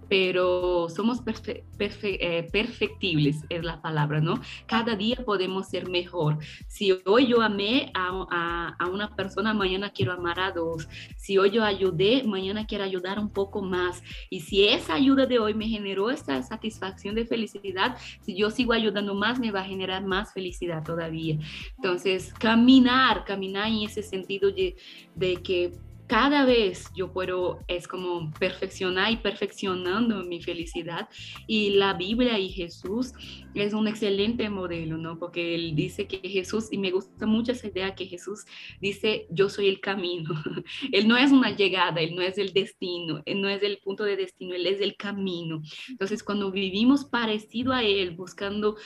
pero 0.08 0.88
somos 0.88 1.22
eh, 1.46 2.48
perfectibles, 2.50 3.44
es 3.48 3.62
la 3.62 3.80
palabra, 3.82 4.20
¿no? 4.20 4.40
Cada 4.66 4.96
día 4.96 5.16
podemos 5.24 5.68
ser 5.68 5.88
mejor. 5.88 6.38
Si 6.66 6.98
hoy 7.04 7.26
yo 7.26 7.42
amé 7.42 7.90
a, 7.94 8.74
a, 8.78 8.86
una 8.86 9.14
persona, 9.14 9.52
mañana 9.52 9.90
quiero 9.90 10.12
amar 10.12 10.40
a 10.40 10.52
dos. 10.52 10.88
Si 11.16 11.36
hoy 11.38 11.50
yo 11.50 11.64
ayudé, 11.64 12.22
mañana 12.24 12.66
quiero 12.66 12.84
ayudar 12.84 13.18
un 13.18 13.30
poco 13.30 13.62
más. 13.62 14.02
Y 14.30 14.40
si 14.40 14.66
esa 14.66 14.94
ayuda 14.94 15.26
de 15.26 15.38
hoy 15.38 15.54
me 15.54 15.68
generó 15.68 16.10
esta 16.10 16.42
satisfacción 16.42 17.14
de 17.14 17.26
felicidad, 17.26 17.96
si 18.22 18.34
yo 18.34 18.50
sigo 18.50 18.72
ayudando 18.72 19.14
más, 19.14 19.38
me 19.38 19.50
va 19.50 19.60
a 19.60 19.64
generar 19.64 20.04
más 20.04 20.32
felicidad 20.32 20.82
todavía. 20.82 21.38
Entonces, 21.76 22.32
caminar, 22.34 23.24
caminar 23.24 23.68
en 23.68 23.82
ese 23.82 24.02
sentido 24.02 24.50
de, 24.50 24.76
de 25.14 25.36
que 25.42 25.72
cada 26.08 26.46
vez 26.46 26.90
yo 26.96 27.12
puedo, 27.12 27.60
es 27.68 27.86
como 27.86 28.32
perfeccionar 28.40 29.12
y 29.12 29.18
perfeccionando 29.18 30.24
mi 30.24 30.42
felicidad. 30.42 31.08
Y 31.46 31.70
la 31.70 31.92
Biblia 31.92 32.38
y 32.38 32.48
Jesús 32.48 33.12
es 33.54 33.74
un 33.74 33.86
excelente 33.86 34.48
modelo, 34.48 34.96
¿no? 34.96 35.18
Porque 35.18 35.54
él 35.54 35.74
dice 35.76 36.06
que 36.06 36.26
Jesús, 36.26 36.68
y 36.70 36.78
me 36.78 36.90
gusta 36.90 37.26
mucho 37.26 37.52
esa 37.52 37.68
idea 37.68 37.94
que 37.94 38.06
Jesús 38.06 38.46
dice, 38.80 39.26
yo 39.30 39.50
soy 39.50 39.68
el 39.68 39.80
camino. 39.80 40.30
él 40.92 41.06
no 41.06 41.16
es 41.18 41.30
una 41.30 41.54
llegada, 41.54 42.00
él 42.00 42.14
no 42.16 42.22
es 42.22 42.38
el 42.38 42.54
destino, 42.54 43.22
él 43.26 43.42
no 43.42 43.48
es 43.50 43.62
el 43.62 43.78
punto 43.78 44.04
de 44.04 44.16
destino, 44.16 44.54
él 44.54 44.66
es 44.66 44.80
el 44.80 44.96
camino. 44.96 45.60
Entonces, 45.90 46.22
cuando 46.24 46.50
vivimos 46.50 47.04
parecido 47.04 47.74
a 47.74 47.82
él, 47.82 48.12
buscando 48.12 48.76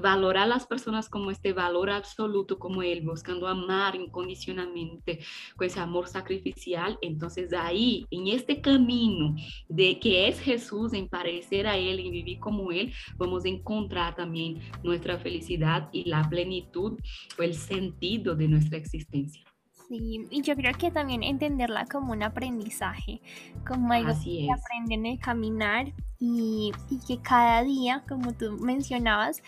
valorar 0.00 0.44
a 0.44 0.46
las 0.46 0.66
personas 0.66 1.08
como 1.08 1.30
este 1.30 1.52
valor 1.52 1.90
absoluto 1.90 2.58
como 2.58 2.82
Él, 2.82 3.02
buscando 3.02 3.46
amar 3.46 3.94
incondicionalmente 3.96 5.20
con 5.56 5.66
ese 5.66 5.80
amor 5.80 6.08
sacrificial, 6.08 6.98
entonces 7.00 7.52
ahí, 7.52 8.06
en 8.10 8.28
este 8.28 8.60
camino 8.60 9.34
de 9.68 9.98
que 9.98 10.28
es 10.28 10.40
Jesús, 10.40 10.92
en 10.92 11.08
parecer 11.08 11.66
a 11.66 11.76
Él, 11.76 12.00
y 12.00 12.10
vivir 12.10 12.38
como 12.38 12.72
Él, 12.72 12.92
vamos 13.16 13.44
a 13.44 13.48
encontrar 13.48 14.14
también 14.14 14.60
nuestra 14.82 15.18
felicidad 15.18 15.88
y 15.92 16.04
la 16.04 16.28
plenitud 16.28 16.98
o 17.38 17.42
el 17.42 17.54
sentido 17.54 18.34
de 18.34 18.48
nuestra 18.48 18.78
existencia. 18.78 19.42
Sí, 19.88 20.26
y 20.30 20.42
yo 20.42 20.56
creo 20.56 20.72
que 20.76 20.90
también 20.90 21.22
entenderla 21.22 21.86
como 21.86 22.12
un 22.12 22.24
aprendizaje, 22.24 23.20
como 23.66 23.92
algo 23.92 24.12
que 24.20 24.48
aprenden 24.52 25.06
en 25.06 25.16
caminar 25.16 25.92
y, 26.18 26.72
y, 26.90 26.98
que 27.06 27.22
cada 27.22 27.62
día, 27.62 28.02
como 28.08 28.32
tú 28.32 28.56
mencionabas, 28.58 29.42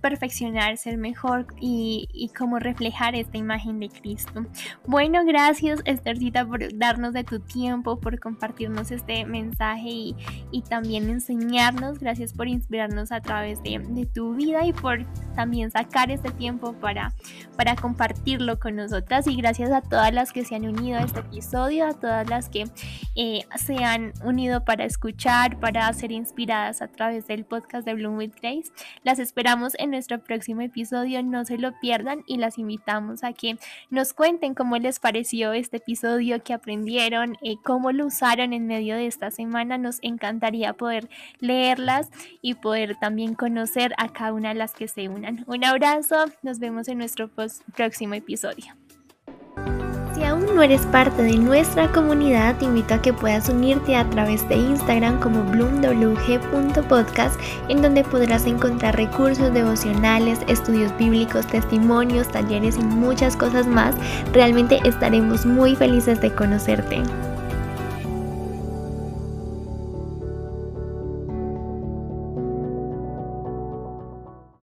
perfeccionar, 0.00 0.76
ser 0.76 0.96
mejor 0.96 1.46
y, 1.60 2.08
y 2.12 2.28
como 2.30 2.58
reflejar 2.58 3.14
esta 3.14 3.38
imagen 3.38 3.80
de 3.80 3.88
Cristo. 3.88 4.46
Bueno, 4.86 5.24
gracias 5.24 5.80
Esthercita 5.84 6.44
por 6.46 6.76
darnos 6.76 7.12
de 7.12 7.24
tu 7.24 7.40
tiempo, 7.40 7.98
por 7.98 8.18
compartirnos 8.18 8.90
este 8.90 9.24
mensaje 9.24 9.88
y, 9.88 10.16
y 10.50 10.62
también 10.62 11.08
enseñarnos. 11.08 11.98
Gracias 11.98 12.32
por 12.32 12.48
inspirarnos 12.48 13.12
a 13.12 13.20
través 13.20 13.62
de, 13.62 13.78
de, 13.78 14.06
tu 14.06 14.34
vida 14.34 14.64
y 14.64 14.72
por 14.72 15.04
también 15.34 15.70
sacar 15.70 16.10
este 16.10 16.30
tiempo 16.30 16.72
para, 16.74 17.12
para 17.56 17.76
compartirlo 17.76 18.58
con 18.58 18.76
nosotras. 18.76 19.26
Y 19.26 19.36
gracias 19.36 19.70
a 19.70 19.80
todas 19.80 20.12
las 20.12 20.32
que 20.32 20.44
se 20.44 20.56
han 20.56 20.66
unido 20.66 20.98
a 20.98 21.02
este 21.02 21.20
episodio, 21.20 21.86
a 21.86 21.94
todas 21.94 22.28
las 22.28 22.48
que 22.48 22.64
eh, 23.16 23.44
se 23.56 23.84
han 23.84 24.12
unido 24.24 24.64
para 24.64 24.84
escuchar, 24.84 25.58
para 25.58 25.92
ser 25.92 26.12
inspiradas 26.12 26.82
a 26.82 26.88
través 26.88 27.26
del 27.26 27.44
podcast 27.44 27.84
de 27.86 27.94
Bloom 27.94 28.16
with 28.16 28.32
Grace. 28.40 28.72
Las 29.02 29.18
esperamos 29.18 29.74
en 29.78 29.90
nuestro 29.90 30.22
próximo 30.22 30.60
episodio, 30.60 31.22
no 31.22 31.44
se 31.44 31.58
lo 31.58 31.78
pierdan 31.80 32.22
y 32.26 32.38
las 32.38 32.58
invitamos 32.58 33.24
a 33.24 33.32
que 33.32 33.58
nos 33.90 34.12
cuenten 34.12 34.54
cómo 34.54 34.76
les 34.78 34.98
pareció 34.98 35.52
este 35.52 35.78
episodio, 35.78 36.42
qué 36.42 36.52
aprendieron, 36.52 37.36
eh, 37.42 37.56
cómo 37.62 37.92
lo 37.92 38.06
usaron 38.06 38.52
en 38.52 38.66
medio 38.66 38.96
de 38.96 39.06
esta 39.06 39.30
semana. 39.30 39.78
Nos 39.78 39.98
encantaría 40.02 40.72
poder 40.72 41.08
leerlas 41.38 42.10
y 42.42 42.54
poder 42.54 42.96
también 42.96 43.34
conocer 43.34 43.94
a 43.98 44.08
cada 44.08 44.32
una 44.32 44.50
de 44.50 44.54
las 44.54 44.74
que 44.74 44.88
se 44.88 45.08
Un 45.46 45.64
abrazo, 45.64 46.26
nos 46.42 46.58
vemos 46.58 46.88
en 46.88 46.98
nuestro 46.98 47.30
próximo 47.74 48.14
episodio. 48.14 48.74
Si 50.14 50.26
aún 50.26 50.44
no 50.54 50.62
eres 50.62 50.84
parte 50.86 51.22
de 51.22 51.36
nuestra 51.38 51.90
comunidad, 51.92 52.58
te 52.58 52.66
invito 52.66 52.92
a 52.92 53.00
que 53.00 53.12
puedas 53.12 53.48
unirte 53.48 53.96
a 53.96 54.08
través 54.10 54.46
de 54.50 54.56
Instagram 54.56 55.18
como 55.18 55.42
bloomwg.podcast, 55.44 57.40
en 57.68 57.80
donde 57.80 58.04
podrás 58.04 58.44
encontrar 58.44 58.96
recursos 58.96 59.54
devocionales, 59.54 60.40
estudios 60.46 60.94
bíblicos, 60.98 61.46
testimonios, 61.46 62.28
talleres 62.28 62.76
y 62.76 62.82
muchas 62.82 63.34
cosas 63.36 63.66
más. 63.66 63.94
Realmente 64.32 64.80
estaremos 64.84 65.46
muy 65.46 65.74
felices 65.74 66.20
de 66.20 66.34
conocerte. 66.34 67.02